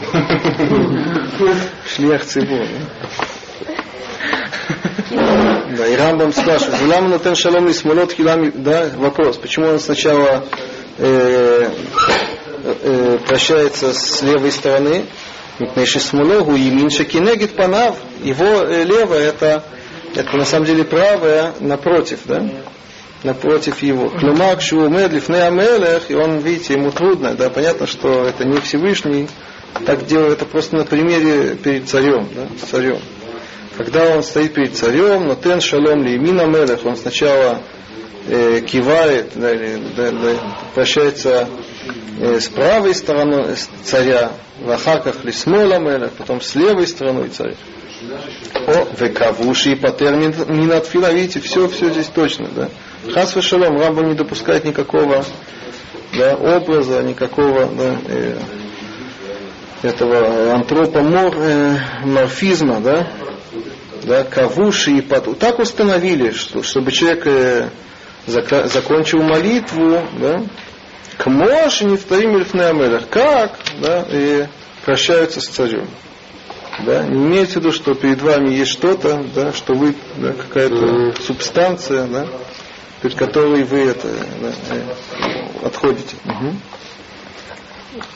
[1.88, 3.26] Шлях цибур, да?
[5.78, 10.44] Да, и Рамбам спрашивает, Лама Натен Шалом и Смолот Хилами, да, вопрос, почему он сначала
[10.98, 11.70] э,
[12.64, 15.06] э, прощается с левой стороны,
[15.60, 19.64] Мипнейши Смологу и Минша Кинегит Панав, его э, левая это,
[20.16, 22.44] это на самом деле правая напротив, да?
[23.24, 24.10] напротив его.
[24.10, 29.28] Клюмак Шуумедлиф Неамелех, и он, видите, ему трудно, да, понятно, что это не Всевышний,
[29.86, 33.00] так делает это просто на примере перед царем, да, царем.
[33.78, 37.62] Когда он стоит перед царем, но тен шалом ли имина мелех, он сначала
[38.28, 39.54] э, кивает, да,
[39.96, 40.36] да, да,
[40.76, 41.48] прощается
[42.20, 47.56] э, с правой стороной царя, в ахаках лисмола мелех, потом с левой стороной царя.
[48.68, 52.70] О, векавуши и патер минатфила, видите, все, все здесь точно, да.
[53.14, 55.24] Хас шалом, Рамбам не допускает никакого
[56.18, 58.40] да, образа, никакого да, э,
[59.82, 63.08] этого антропоморфизма, э, да,
[64.04, 65.34] да, кавуши и пату.
[65.36, 67.70] Так установили, что, чтобы человек э,
[68.30, 70.44] закончил молитву, да,
[71.18, 72.44] к Моше не вторим
[73.10, 74.46] как, да, и
[74.86, 75.88] прощаются с царем.
[76.86, 77.04] Да?
[77.04, 82.08] Не имеется в виду, что перед вами есть что-то, да, что вы да, какая-то субстанция,
[82.08, 82.28] да,
[83.02, 84.08] перед которой вы это
[84.42, 84.82] да, э,
[85.66, 86.16] отходите.
[86.26, 86.56] Угу.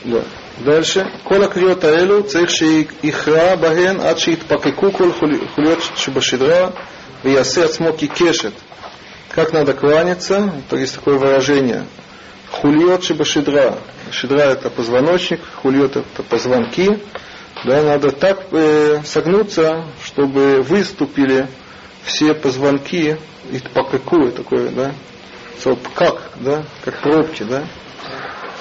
[0.06, 0.24] Да.
[0.60, 1.12] Дальше.
[1.24, 6.74] Кола криота элу, цехши ихра баген, адши итпакеку кол хулиот шибашидра,
[7.24, 8.54] виясы ацмо кешет.
[9.34, 11.86] Как надо кланяться, то есть такое выражение.
[12.52, 13.80] Хульот шибашидра.
[14.12, 14.42] Шидра.
[14.42, 17.00] Это позвоночник, хульот это позвонки.
[17.66, 21.48] Да, надо так э, согнуться, чтобы выступили
[22.04, 23.18] все позвонки.
[23.52, 24.92] И покаку такое, да,
[25.96, 27.64] как, да, как пробки, да,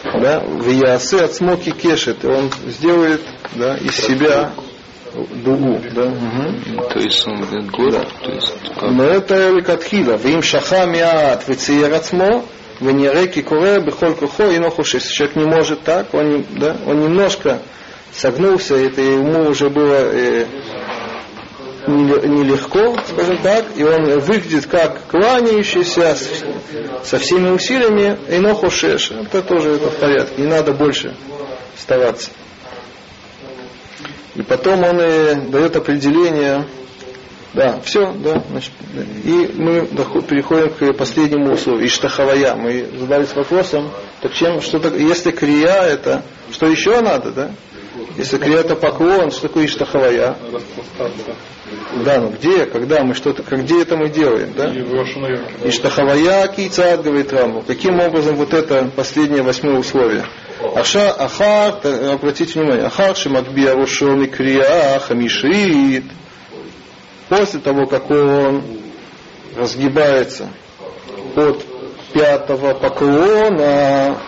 [0.04, 3.20] да, в Ясе от смоки кешет, и он сделает
[3.54, 4.52] да, из себя
[5.14, 6.04] дугу, да?
[6.06, 6.88] Угу.
[6.90, 8.90] То есть он говорит город, то есть как?
[8.90, 12.44] Но это ликатхила, им шахам миат вециер отмо,
[12.80, 14.98] венереки коре, бихоль кухо, и нохуши.
[14.98, 17.60] Если человек не может так, он, да, он немножко
[18.14, 20.46] согнулся, это ему уже было э,
[21.86, 26.16] нелегко, скажем так, и он выглядит как кланяющийся
[27.04, 29.10] со всеми усилиями, и нохушеш.
[29.10, 31.14] Это тоже это в порядке, не надо больше
[31.76, 32.30] оставаться.
[34.35, 36.64] И потом он и дает определение,
[37.53, 38.72] да, все, да, значит,
[39.24, 39.87] и мы
[40.22, 42.55] переходим к последнему условию, иштахавая.
[42.55, 43.91] Мы задались вопросом,
[44.22, 47.51] так чем, что так, если крия это, что еще надо, да?
[48.16, 50.37] Если крия это поклон, что такое иштахавая?
[52.05, 54.70] Да, ну где, когда мы что-то, где это мы делаем, да?
[55.64, 57.62] И штахавая кийцат, говорит Раму.
[57.66, 60.24] Каким образом вот это последнее восьмое условие?
[60.76, 61.74] Аша, ахар,
[62.12, 66.04] обратите внимание, ахар шимакбия рошон и крия хамишит.
[67.28, 68.62] После того, как он
[69.56, 70.48] разгибается
[71.34, 71.64] от
[72.12, 74.18] пятого поклона,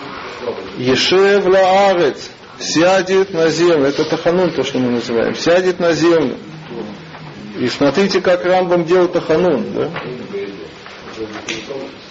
[0.78, 6.36] Ешев лаарец, сядет на землю, это таханун, то, что мы называем, сядет на землю.
[7.58, 9.90] И смотрите, как Рамбам делал Таханун, да?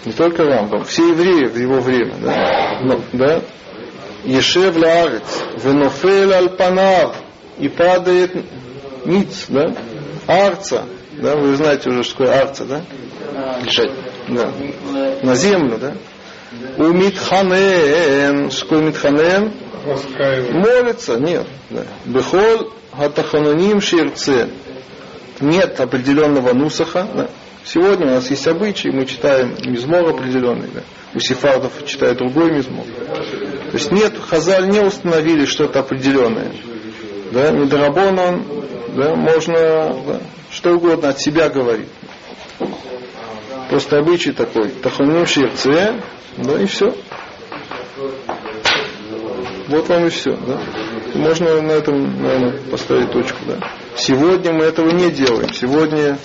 [0.06, 2.80] Не только Рамбам, все евреи в его время, да?
[2.82, 3.42] Но, да?
[4.24, 5.22] Ешев лаарец,
[5.62, 7.16] венофель альпанав,
[7.58, 8.34] и падает
[9.04, 9.74] ниц, да?
[10.26, 11.36] Арца, да?
[11.36, 12.82] Вы знаете уже, что такое арца, да?
[13.62, 13.92] Лежать.
[14.28, 14.52] Да.
[15.22, 15.94] На землю, да?
[16.78, 19.52] У Митханен, что Митханен?
[20.52, 21.46] Молится, нет.
[21.70, 21.82] Да.
[22.06, 24.48] Бехол хатахануним ширце
[25.40, 27.06] нет определенного нусаха.
[27.14, 27.28] Да.
[27.64, 30.82] Сегодня у нас есть обычаи, мы читаем мизмор определенный, да.
[31.14, 32.84] у сефардов читают другой мизмор.
[32.84, 36.52] То есть нет, Хазаль не установили что-то определенное.
[37.32, 38.44] Да, Медорабонан,
[38.94, 41.88] да, можно да, что угодно от себя говорить.
[43.70, 44.68] Просто обычай такой.
[44.68, 46.02] Тахуним ширце,
[46.36, 46.94] да, и все.
[49.68, 50.36] Вот вам и все.
[50.36, 50.60] Да?
[51.14, 53.38] Можно на этом, наверное, поставить точку.
[53.46, 53.58] Да?
[53.96, 55.52] Сегодня мы этого не делаем.
[55.52, 56.18] Сегодня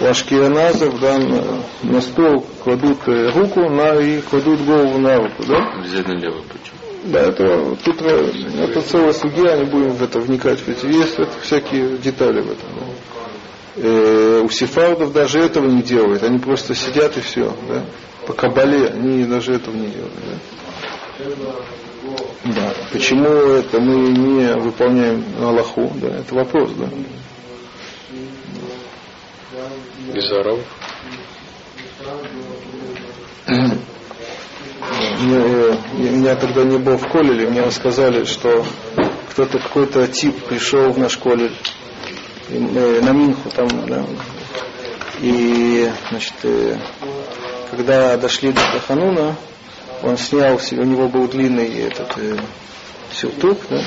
[0.00, 1.18] у ашкияназов да,
[1.82, 5.44] на, стол кладут э, руку на, и кладут голову на руку.
[5.46, 5.72] Да?
[5.78, 6.78] Обязательно левую почему?
[7.04, 10.58] Да, это, тут э, это целая судья, не будем в это вникать.
[10.58, 12.68] В эти, есть это всякие детали в этом.
[12.74, 13.82] Да?
[13.82, 16.22] Э, у сефардов даже этого не делают.
[16.24, 17.54] Они просто сидят и все.
[17.68, 17.84] Да?
[18.26, 20.12] По кабале они даже этого не делают.
[21.18, 21.24] Да?
[22.44, 22.74] Да.
[22.92, 25.90] Почему это мы не выполняем Аллаху?
[25.96, 26.88] Да, это вопрос, да.
[30.14, 30.64] Из-за арабов?
[35.20, 38.64] Я, меня тогда не был в колледже, мне рассказали, что
[39.30, 41.52] кто-то, какой-то тип пришел в наш колледж,
[42.48, 44.04] на Минху там, да,
[45.20, 46.78] И, значит, э,
[47.70, 49.36] когда дошли до Хануна,
[50.02, 52.36] он снял, себе- у него был длинный этот э,
[53.12, 53.80] сюртук, да,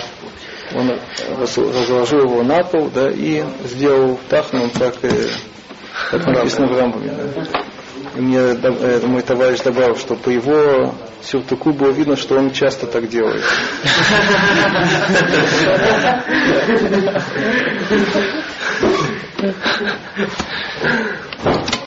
[0.76, 0.92] он
[1.40, 5.28] раз- разложил его на пол, да, и сделал тахном, как, э,
[6.12, 7.12] как написано в Рамбаме.
[7.12, 7.44] Да.
[8.16, 12.88] И мне э, мой товарищ добавил, что по его сюртуку было видно, что он часто
[12.88, 13.44] так делает.